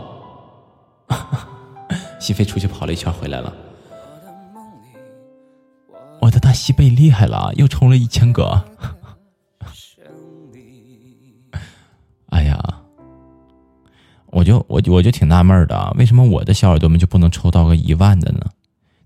[2.21, 3.53] 西飞出去跑了一圈回来了，
[6.21, 8.65] 我的大西贝厉害了，又充了一千个。
[12.31, 12.57] 哎呀，
[14.27, 18.47] 我就我我就挺纳闷的，为什么我的小耳朵们就不能抽到个一万的呢？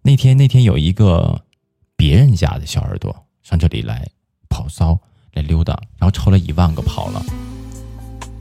[0.03, 1.41] 那天那天有一个
[1.97, 4.07] 别人家的小耳朵上这里来
[4.51, 4.99] 跑骚
[5.33, 7.25] 来溜达，然后抽了一万个跑了，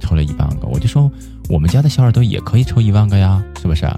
[0.03, 1.09] 抽了一万个，我就说
[1.47, 3.89] 我们家的小耳朵也可以抽一万个呀，是不是？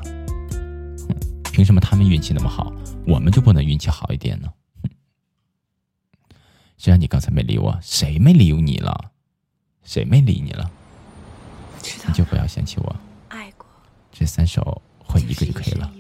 [1.52, 2.72] 凭什么他们运气那么好，
[3.07, 4.53] 我们就不能运气好一点呢？
[6.77, 9.11] 虽然你刚才没理我，谁没理你了？
[9.84, 10.69] 谁没理你了？
[12.07, 12.95] 你就不要嫌弃我。
[13.30, 13.65] 爱过。
[14.11, 15.91] 这三首会一个就可以了。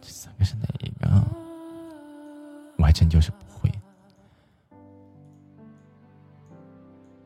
[0.00, 1.24] 这三个是哪一个？
[2.76, 3.32] 我还真就是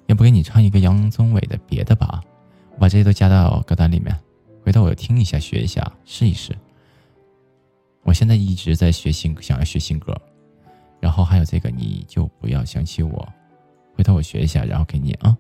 [0.09, 2.23] 要不给你唱一个杨宗纬的别的吧？
[2.73, 4.19] 我把这些都加到歌单里面，
[4.65, 6.57] 回头我听一下，学一下，试一试。
[8.03, 10.19] 我现在一直在学新，想要学新歌，
[10.99, 13.29] 然后还有这个，你就不要想起我。
[13.95, 15.37] 回头我学一下，然后给你啊。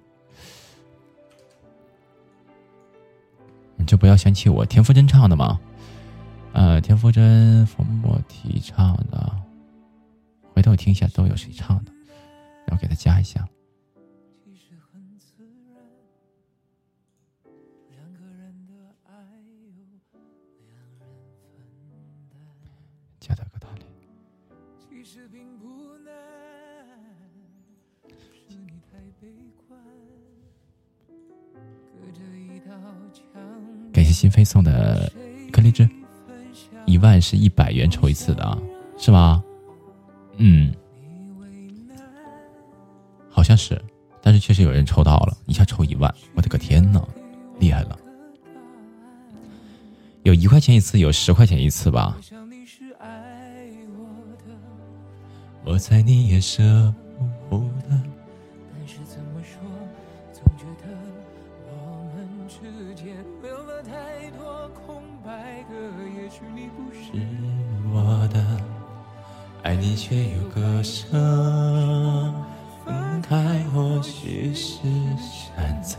[3.76, 5.58] 你就不要想起我，田馥甄唱的吗？
[6.52, 9.34] 呃，田馥甄、冯莫提唱的。
[10.52, 11.92] 回头我听一下都有谁唱的，
[12.66, 13.48] 然后给他加一下。
[34.18, 35.08] 心飞送的
[35.52, 35.88] 颗粒汁，
[36.86, 38.58] 一万是一百元抽一次的啊，
[38.98, 39.44] 是吗？
[40.38, 40.74] 嗯，
[43.30, 43.80] 好像是，
[44.20, 47.00] 但是确实有人抽到了，一下抽一万，我的个天呐，
[47.60, 47.96] 厉害了！
[50.24, 52.18] 有一块钱一次，有十块钱一次吧？
[55.64, 56.92] 我猜你也舍
[57.48, 58.07] 不得。
[69.68, 71.06] 爱你却又割舍，
[72.86, 74.78] 分开或许是
[75.20, 75.98] 选择。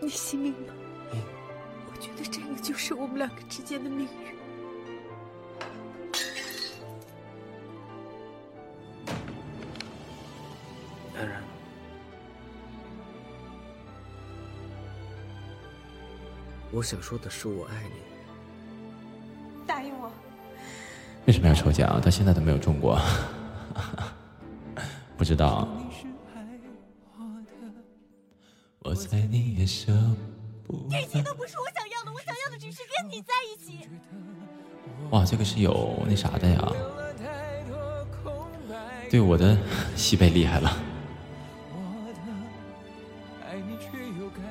[0.00, 0.72] 你信命吗？
[1.90, 4.41] 我觉得这个就是我们两个之间的命运。
[16.82, 18.00] 我想说的是，我爱你。
[19.64, 20.10] 答应我。
[21.26, 22.00] 为什么要抽奖？
[22.00, 23.00] 到现在都没有中过，
[25.16, 25.68] 不知道。
[28.80, 29.92] 我猜你也舍
[30.66, 30.98] 不得。
[31.00, 33.88] 这些都不是我想要的，我想要的只是跟你在一起。
[35.10, 36.72] 哇，这个是有那啥的呀？
[39.08, 39.56] 对，我的
[39.94, 40.76] 西北厉害了。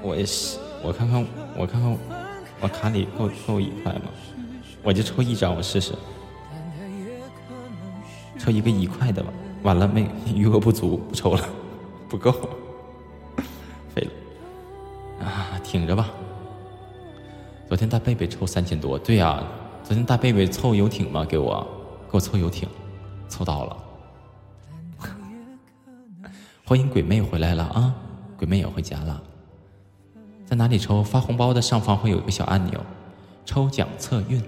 [0.01, 0.57] 我也是。
[0.83, 1.23] 我看看，
[1.55, 1.95] 我看看，
[2.61, 4.03] 我卡里够够一块吗？
[4.83, 5.93] 我就抽一张，我试试，
[8.39, 9.31] 抽一个一块的吧。
[9.63, 10.09] 完了没？
[10.33, 11.49] 余额不足，不抽了，
[12.09, 12.31] 不够，
[13.93, 15.59] 废了啊！
[15.63, 16.09] 挺着吧。
[17.67, 19.43] 昨天大贝贝抽三千多，对呀，
[19.83, 21.61] 昨天大贝贝凑游艇嘛，给我
[22.09, 22.67] 给我凑游艇，
[23.29, 23.77] 凑到了。
[26.65, 27.93] 欢迎鬼妹回来了啊！
[28.37, 29.21] 鬼妹也回家了。
[30.51, 31.01] 在哪里抽？
[31.01, 32.85] 发红包的上方会有一个小按钮，
[33.45, 34.43] 抽奖测运。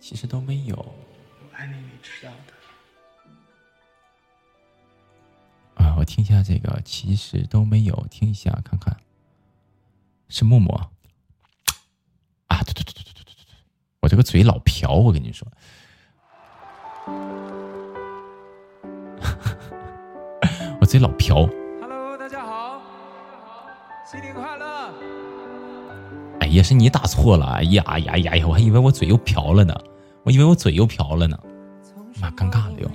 [0.00, 0.74] 其实都没有。
[0.74, 0.94] 我
[1.52, 2.32] 爱你，你知道
[5.76, 5.84] 的。
[5.84, 8.96] 啊，我听一下这个，其实都没有，听一下看看。
[10.30, 10.74] 是默默。
[12.46, 13.44] 啊，对对对对对对对对，
[14.00, 15.46] 我这个嘴老瓢，我跟你说。
[20.80, 21.46] 我嘴老瓢。
[24.10, 24.90] 新年快乐！
[26.40, 27.44] 哎呀，是你打错了！
[27.44, 29.74] 哎呀呀呀呀，我还以为我嘴又瓢了呢，
[30.22, 31.38] 我以为我嘴又瓢了呢，
[32.18, 32.88] 妈尴尬了又。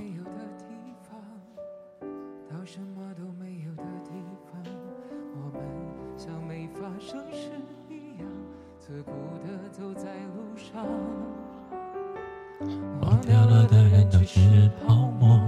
[13.02, 15.40] 忘掉了的人都是泡沫，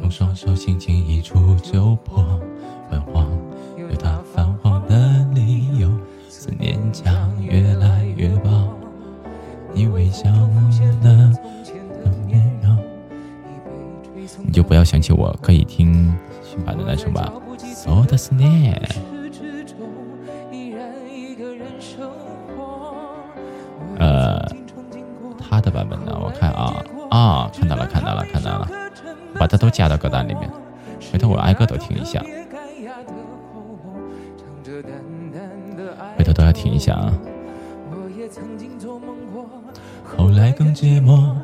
[0.00, 2.40] 用双手轻轻一触就破，
[14.42, 17.32] 你就不要想起我，可以听新版的那首吧。
[17.58, 18.80] So 的思念。
[23.98, 24.44] 呃，
[25.38, 26.18] 他的版本呢？
[26.20, 26.74] 我看啊
[27.10, 28.68] 啊，看到了，看到了，看到了，
[29.38, 30.50] 把它都加到歌单里面。
[31.12, 32.20] 回头我挨个都听一下，
[36.16, 37.12] 回头都要听一下啊。
[40.16, 41.34] 后来更寂寞，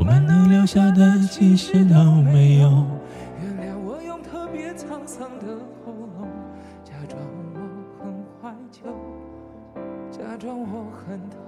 [0.00, 2.86] 我们能留下的其实都没有。
[3.42, 5.46] 原谅我用特别沧桑的
[5.84, 6.26] 喉咙
[6.82, 7.20] 假装
[7.52, 7.60] 我
[8.02, 8.10] 很
[8.40, 8.80] 怀旧
[10.10, 11.38] 假装我很痛。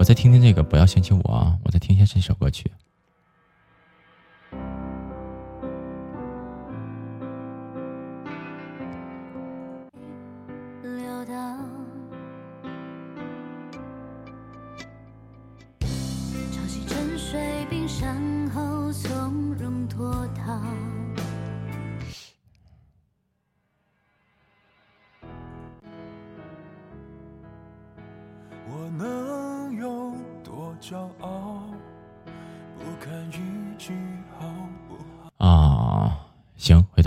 [0.00, 2.68] 我再听听这个不要嫌弃我啊我再听一下这首歌曲。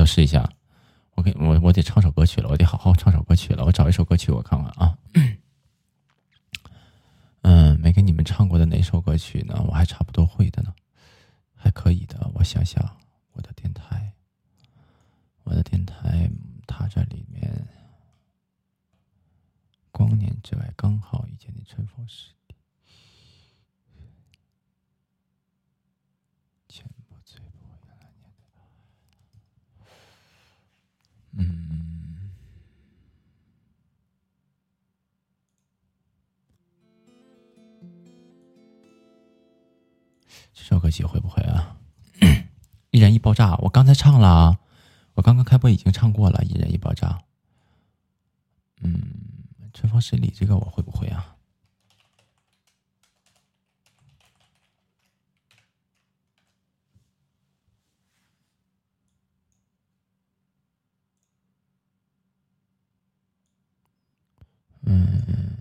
[0.10, 0.50] 试一下。
[1.14, 3.66] 我给我我得唱首歌曲了，我得好好唱首歌曲了。
[3.66, 4.98] 我找一首歌曲，我看看啊。
[7.44, 9.62] 嗯，没给你们唱过的哪首歌曲呢？
[9.68, 10.74] 我还差不多会的呢，
[11.54, 12.32] 还可以的。
[12.34, 12.98] 我想想，
[13.34, 14.14] 我的电台，
[15.44, 16.32] 我的电台，
[16.66, 17.68] 它这里面，
[19.92, 22.32] 光年之外刚好遇见你，春风十
[40.90, 41.78] 这首歌曲会不会啊？
[42.90, 44.58] 一人一爆炸，我刚才唱了，
[45.14, 47.22] 我刚刚开播已经唱过了，一人一爆炸。
[48.82, 49.00] 嗯，
[49.72, 51.36] 春风十里这个我会不会啊？
[64.82, 65.56] 嗯，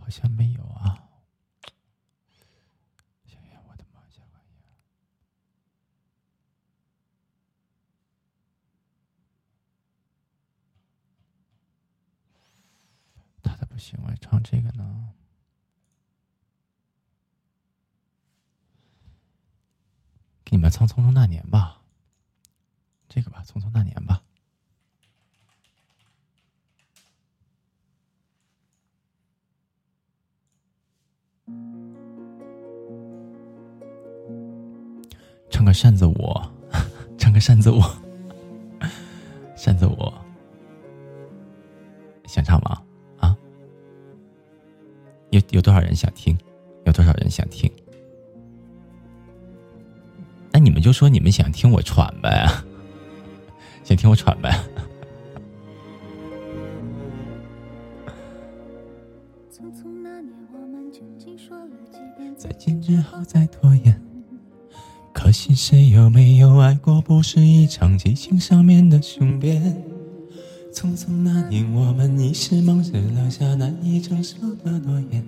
[0.00, 1.04] 好像没有啊。
[3.26, 4.24] 想想我的妈呀！
[13.42, 15.12] 他的不行，我唱这个呢。
[20.44, 21.80] 给你们唱《匆匆那年》吧，
[23.08, 24.22] 这个吧，《匆匆那年》吧。
[35.48, 36.38] 唱个扇子舞，
[37.16, 37.80] 唱个扇子舞，
[39.56, 40.12] 扇子舞，
[42.26, 42.82] 想唱吗？
[43.18, 43.34] 啊？
[45.30, 46.38] 有有多少人想听？
[46.84, 47.72] 有多少人想听？
[50.86, 52.48] 就说你们想听我喘呗，
[53.82, 54.56] 想听我喘呗。
[62.36, 64.00] 再见之后再拖延。
[65.12, 67.02] 可惜谁有没有爱过？
[67.02, 69.60] 不是一场激情上面的雄辩。
[70.72, 72.80] 匆匆那年，我们一时忙
[73.28, 75.26] 下难以承受的诺言，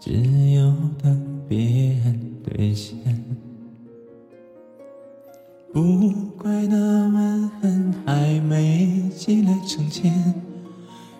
[0.00, 0.10] 只
[0.54, 1.56] 有等别
[2.02, 2.98] 人兑现。
[5.80, 6.76] 不怪那
[7.08, 10.12] 吻痕还没积累成茧，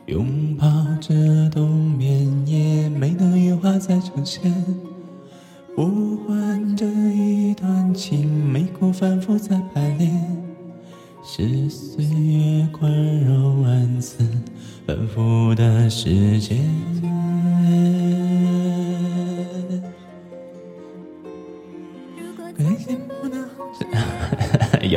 [0.04, 0.66] 拥抱
[1.00, 4.52] 着冬眠也没能羽化再成仙。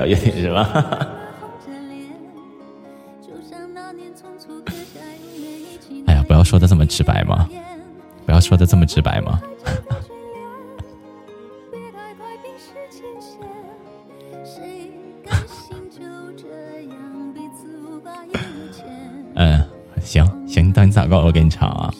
[0.05, 0.69] 有有点是吧？
[6.05, 7.47] 哎呀，不要说的这么直白嘛！
[8.25, 9.41] 不要说的这么直白嘛！
[19.35, 19.63] 嗯，
[20.01, 21.17] 行行，当你咋个？
[21.17, 21.91] 我给你唱啊！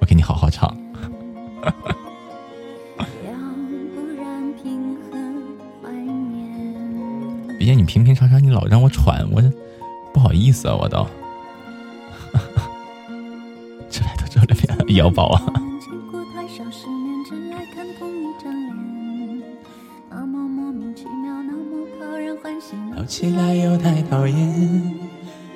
[0.00, 0.76] 我给你好好唱。
[7.86, 9.40] 平平常常，你老让我喘，我
[10.12, 11.06] 不好意思啊，我都。
[13.88, 15.42] 这来到这里边腰宝啊！
[22.96, 24.94] 闹起来又太讨厌，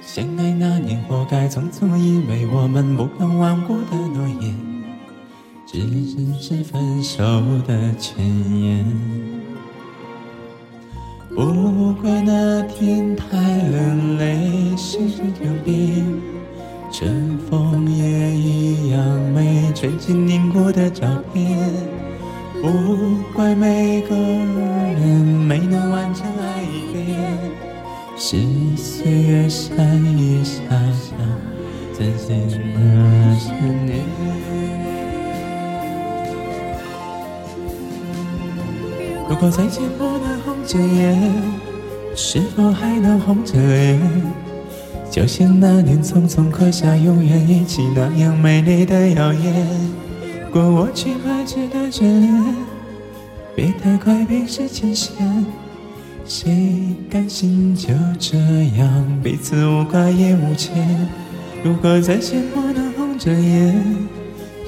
[0.01, 4.57] 相爱那年活该匆匆，因为我们不能忘过的诺言，
[5.67, 5.81] 只
[6.39, 7.23] 是分手
[7.67, 8.25] 的前
[8.63, 9.30] 言。
[12.63, 16.21] 天太冷，泪湿成条冰，
[16.93, 19.01] 春风也一样
[19.35, 21.59] 美，吹进凝固的照片。
[22.63, 22.69] 不
[23.33, 25.09] 怪每个人
[25.49, 27.17] 没能完整爱一遍，
[28.17, 28.37] 是
[28.77, 29.77] 岁月善
[30.17, 31.17] 意下下
[31.97, 32.37] 增减
[32.75, 33.51] 了思
[33.87, 34.05] 念。
[39.29, 41.17] 如果再见不能红着眼，
[42.33, 44.01] 是否还能红着脸？
[45.11, 49.67] 就像那年匆匆刻下永远一起那样美丽的谣言。
[50.45, 52.55] 如果我去还值得眷恋，
[53.57, 55.45] 别太快冰释前嫌。
[56.25, 58.39] 谁甘心就这
[58.79, 61.09] 样彼此无挂也无牵？
[61.65, 63.75] 如果再见不能红着眼，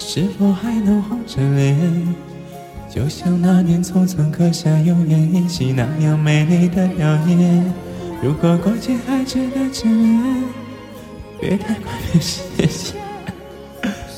[0.01, 1.79] 是否还能红着脸？
[2.95, 7.73] 就像那年匆匆刻下永远一起那样美丽的谣言。
[8.23, 10.45] 如果过去还值得眷恋，
[11.41, 12.97] 别太快冰释前嫌。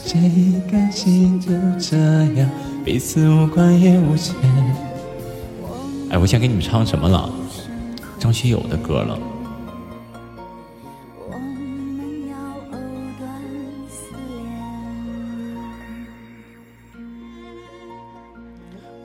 [0.05, 1.97] 谁甘心就这
[2.35, 2.51] 样
[2.85, 4.35] 彼此无关也无牵？
[6.11, 7.33] 哎，我先给你们唱什么了？
[8.19, 9.17] 张学友的歌了。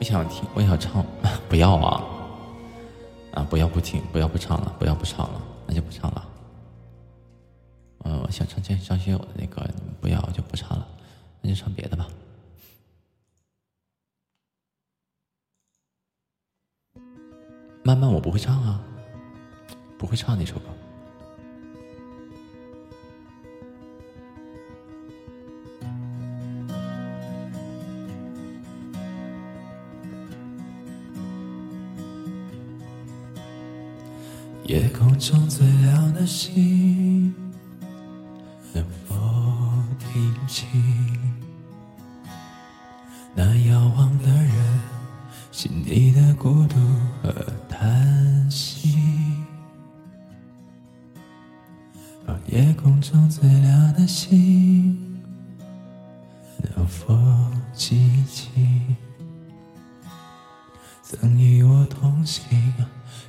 [0.00, 1.04] 我想听，我想唱，
[1.46, 2.02] 不要啊！
[3.34, 6.28] 啊，不要不听，不要不唱了，不要不唱了，那就不唱了。
[8.04, 10.88] 嗯，我想唱张张学友的那个，你们不要就不唱了，
[11.42, 12.08] 那就唱别的吧。
[17.82, 18.82] 慢慢我不会唱啊，
[19.98, 20.79] 不会唱那首歌。
[34.70, 37.34] 夜空中最亮的星，
[38.72, 39.16] 能否
[39.98, 40.68] 听清
[43.34, 44.80] 那遥望的人
[45.50, 46.76] 心底的孤独
[47.20, 47.34] 和
[47.68, 48.94] 叹息？
[52.26, 55.20] 哦，夜空中最亮的星，
[56.76, 57.18] 能否
[57.72, 58.48] 记起
[61.02, 62.48] 曾与我同行？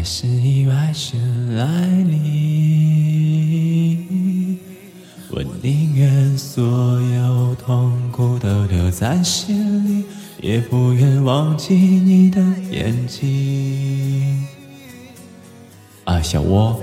[0.00, 1.20] 还是意外先
[1.56, 1.66] 来
[2.06, 2.16] 临？
[5.28, 6.64] 我宁愿所
[7.02, 10.06] 有痛苦都留在心里，
[10.40, 12.40] 也不愿忘记你的
[12.70, 14.42] 眼睛。
[16.04, 16.80] 啊，小窝，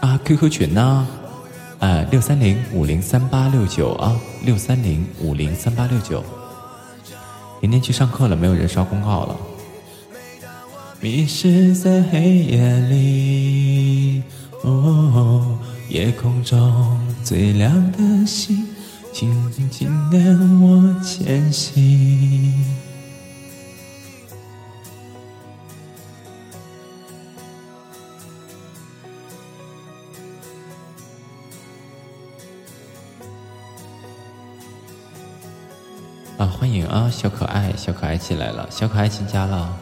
[0.00, 1.06] 啊，QQ 群呢？
[1.78, 6.24] 啊，六三零五零三八六九啊，六三零五零三八六九。
[7.60, 9.36] 明天去上课了，没有人刷公告了。
[11.04, 14.22] 迷失在黑夜里，
[14.62, 15.58] 哦，
[15.90, 18.66] 夜空中最亮的星，
[19.12, 19.28] 请
[19.68, 22.54] 紧跟我前行。
[36.38, 39.78] 啊，欢迎啊，小可爱，小可爱进来了，小可爱进家了，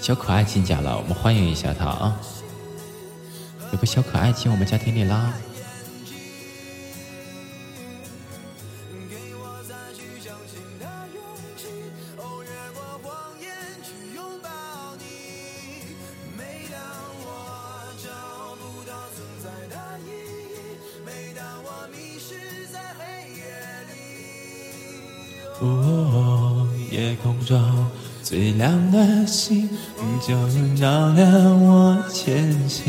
[0.00, 2.16] 小可爱进家了，我们欢迎一下他啊！
[3.72, 5.34] 有个小可爱进我们家庭里啦。
[25.58, 27.58] 哦，夜空中
[28.28, 29.68] 最亮的星，
[30.20, 32.84] 就能照亮我前行。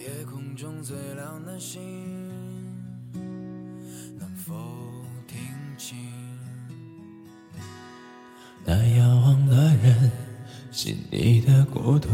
[0.00, 1.78] 夜空中最亮的星，
[4.18, 4.54] 能否
[5.26, 5.38] 听
[5.76, 5.94] 清？
[8.64, 10.10] 那遥望的人，
[10.72, 10.96] 心。
[11.10, 12.08] 里的孤独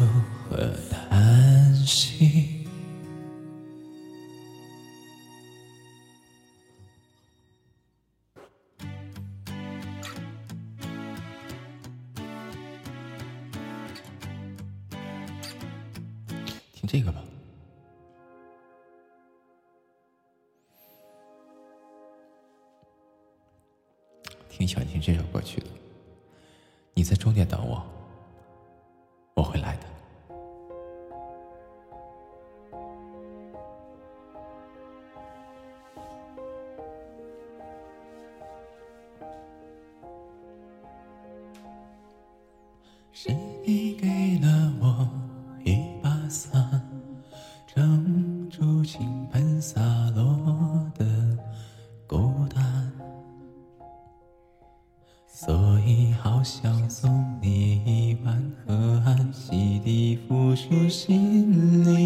[60.35, 62.02] 我说心里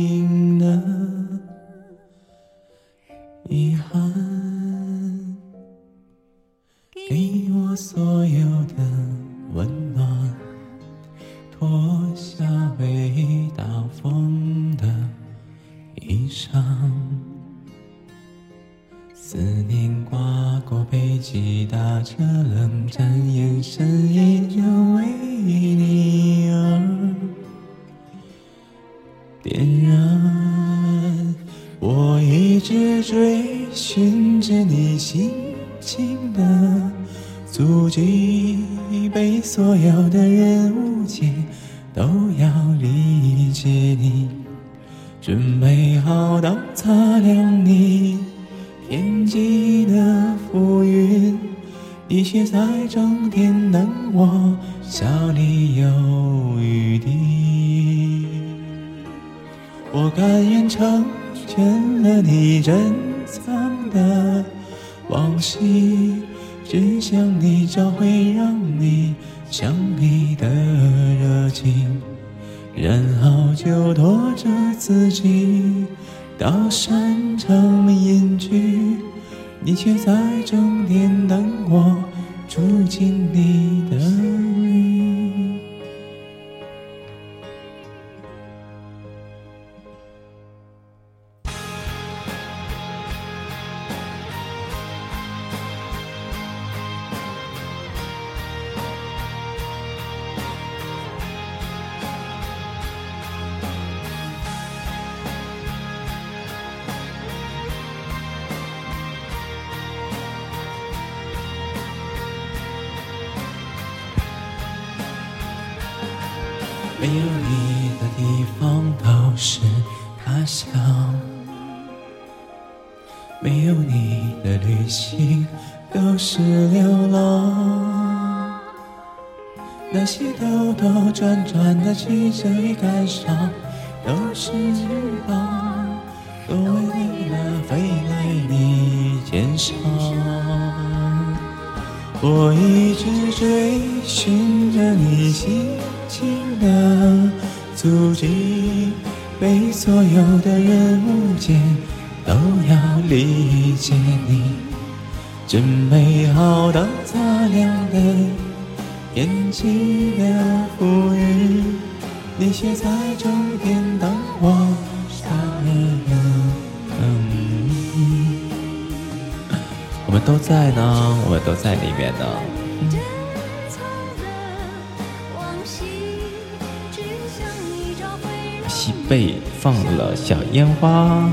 [180.80, 181.28] 花，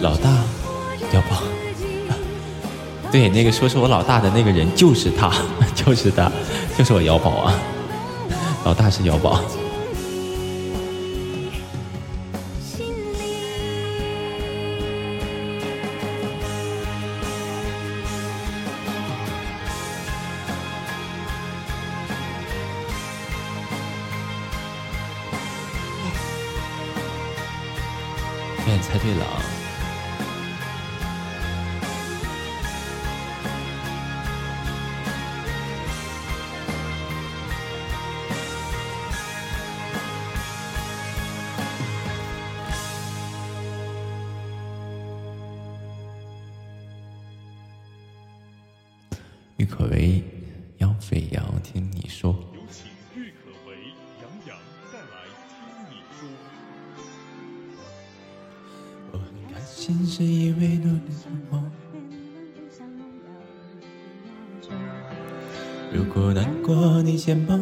[0.00, 0.30] 老大
[1.12, 1.34] 要不？
[3.10, 5.32] 对，那个说是我老大的那个人就是他，
[5.74, 6.30] 就是他，
[6.76, 7.54] 就是我姚宝啊，
[8.64, 9.40] 老大是姚宝。
[28.80, 29.55] 猜对了啊。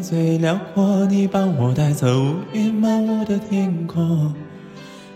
[0.05, 4.35] 最辽阔，你帮我带走乌云满我的天空。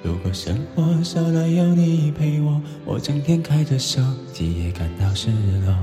[0.02, 4.00] 如果生活少了有你陪我，我整天开着手
[4.32, 5.28] 机也感到失
[5.66, 5.76] 落。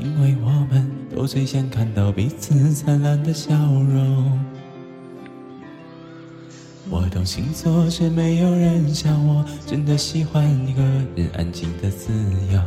[0.00, 4.36] 因为我们都最想看到彼此灿烂的笑容。
[6.90, 10.82] 我懂星座，是没有人像我真的喜欢一个
[11.14, 12.12] 人安静的自
[12.52, 12.60] 由。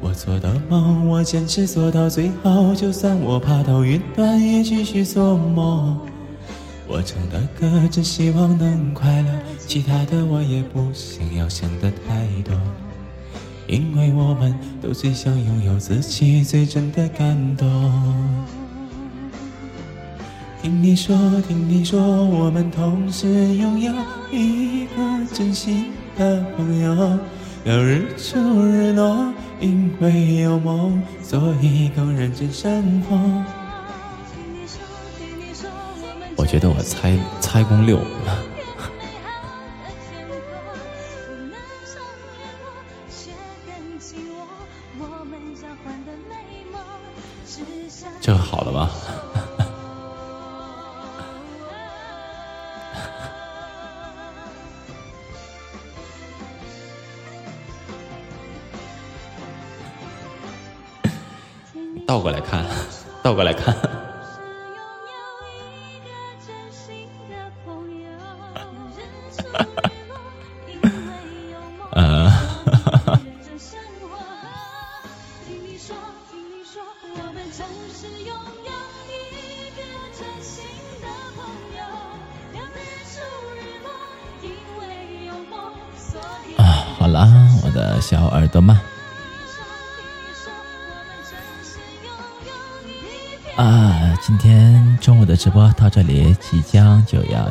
[0.00, 5.98] 我做的梦，我坚持做到最后，就算我爬到云端，也继续做梦。
[6.88, 9.28] 我唱的歌，只希望能快乐，
[9.58, 12.54] 其他的我也不想要想的太多。
[13.66, 14.52] 因为我们
[14.82, 17.68] 都最想拥有自己最真的感动。
[20.62, 21.16] 听你说，
[21.46, 23.92] 听你说，我们同时拥有
[24.32, 27.18] 一个真心的朋友。
[27.62, 33.18] 有日出日落，因为有梦，所以更认真生活。
[36.36, 38.00] 我觉得我猜猜公六。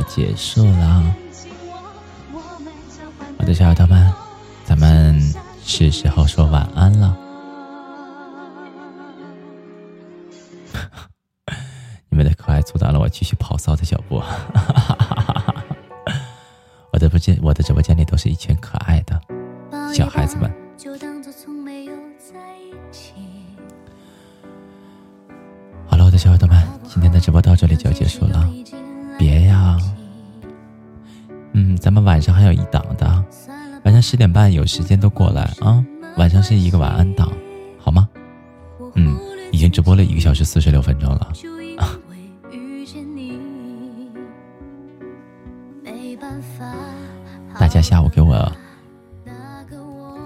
[0.09, 1.15] 结束了。
[3.37, 4.11] 我的小耳朵们，
[4.65, 5.17] 咱们
[5.63, 7.15] 是时候说晚安了。
[12.09, 14.21] 你们的可爱阻挡了我继续跑骚的脚步。
[16.91, 19.21] 我的不间，我的直播间里都是一群可爱的
[19.93, 20.51] 小孩子们。
[25.87, 28.49] 好了，我的小耳朵们，今天的直播到这里就要结束了。
[31.77, 33.23] 咱们晚上还有一档的，
[33.83, 35.83] 晚上十点半有时间都过来啊。
[36.17, 37.31] 晚上是一个晚安档，
[37.77, 38.07] 好吗？
[38.95, 39.17] 嗯，
[39.51, 41.31] 已经直播了一个小时四十六分钟了。
[41.77, 41.95] 啊
[42.51, 43.39] 遇见你，
[45.83, 46.65] 没办法。
[47.59, 48.51] 大家下午给我，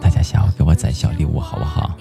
[0.01, 1.95] 大家下午给我攒小礼物，好不好？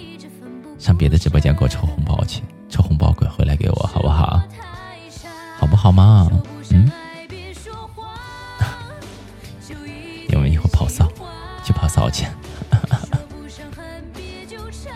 [0.78, 4.42] 上别的直播间给我抽红包去，抽红包滚回来给我，好不好？
[5.58, 6.30] 好不好嘛？
[6.70, 6.90] 嗯，
[12.02, 12.26] 去跑骚去，
[13.28, 13.84] 不伤痕
[14.14, 14.92] 别纠缠，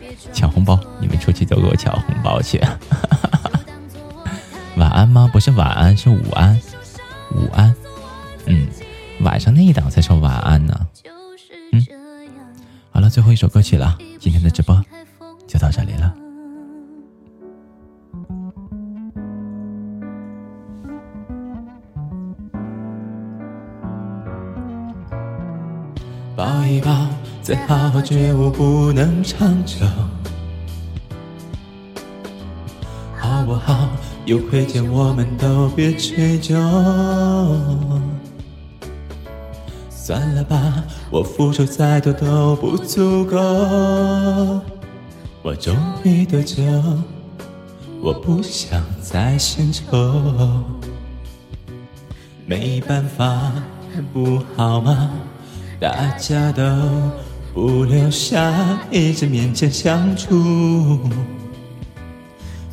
[0.00, 2.60] 别装抢红包，你们出去都给我抢红包去。
[4.76, 5.30] 晚安吗？
[5.32, 6.60] 不是晚安，是午安，
[7.30, 7.74] 午安。
[8.46, 8.66] 嗯，
[9.20, 10.88] 晚上那一档才说晚安呢。
[10.92, 12.00] 就是这样，
[12.90, 14.84] 好了，最后一首歌曲了，今天的直播
[15.46, 16.12] 就到这里了。
[26.66, 27.06] 一抱，
[27.42, 29.84] 再好好觉悟，不能长久，
[33.18, 33.88] 好不好？
[34.24, 36.54] 有亏欠我们都别追究。
[39.90, 43.36] 算了吧，我付出再多都不足够。
[45.42, 46.62] 我终于得救，
[48.00, 49.84] 我不想再献丑。
[52.46, 53.52] 没办法，
[54.12, 55.10] 不好吗？
[55.84, 56.62] 大家都
[57.52, 58.50] 不留下，
[58.90, 60.98] 一直勉强相处，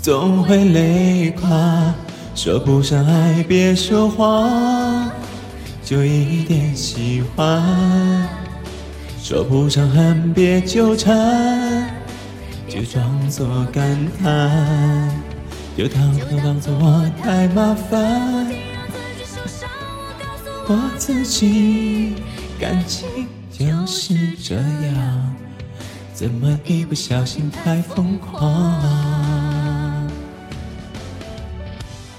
[0.02, 1.94] 总会累垮。
[2.34, 5.12] 说不上爱，别说谎，
[5.84, 7.62] 就一点喜欢。
[9.22, 11.94] 说不上恨，别纠缠，
[12.70, 15.12] 就装作感叹，
[15.78, 18.48] 就当就当作我太麻烦。
[20.66, 22.14] 我自己
[22.62, 25.36] 感情就是这样，
[26.14, 28.80] 怎么一不小心太疯狂？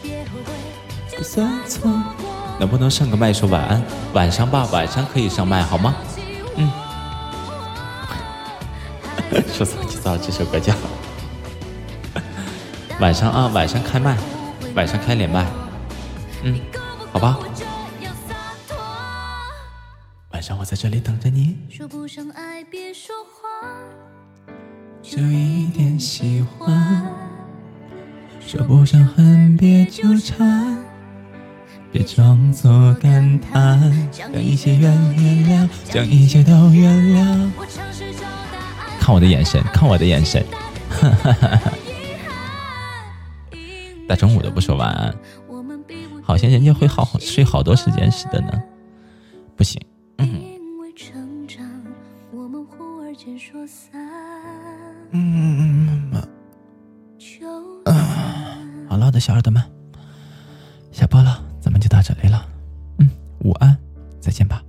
[0.03, 0.53] 别后悔，
[1.17, 1.89] 就算错，
[2.59, 3.81] 能不能上个麦说晚安？
[4.15, 5.95] 晚上吧，晚上可以上麦好吗？
[6.57, 6.69] 嗯。
[9.55, 10.75] 说错就错，这首歌叫
[12.99, 14.17] 晚上啊，晚上开麦，
[14.75, 15.47] 晚上开连麦。
[16.43, 16.59] 嗯，
[17.13, 17.39] 好吧，
[20.43, 21.57] 晚上我在这里等着你。
[21.69, 23.73] 说不上爱，别说谎，
[25.01, 27.07] 就一点喜欢，
[28.41, 30.85] 说不上恨，别纠缠，
[31.93, 37.49] 别装作感叹，将一切原原谅，将一切都原谅。
[38.99, 40.45] 看我的眼神，看我的眼神，
[44.09, 45.15] 大中午的不说晚安，
[46.21, 48.61] 好像人家会好好睡好多时间似的呢。
[49.55, 51.65] 不行，嗯因为成长，
[52.33, 54.01] 我们忽而间说散。
[58.89, 59.63] 好了，我的小耳朵们，
[60.91, 62.47] 下播了，咱们就到这里了。
[62.99, 63.09] 嗯，
[63.41, 63.77] 午安，
[64.21, 64.63] 再见吧，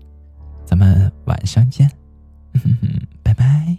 [0.65, 1.89] 咱们晚上见。
[3.23, 3.77] 拜拜。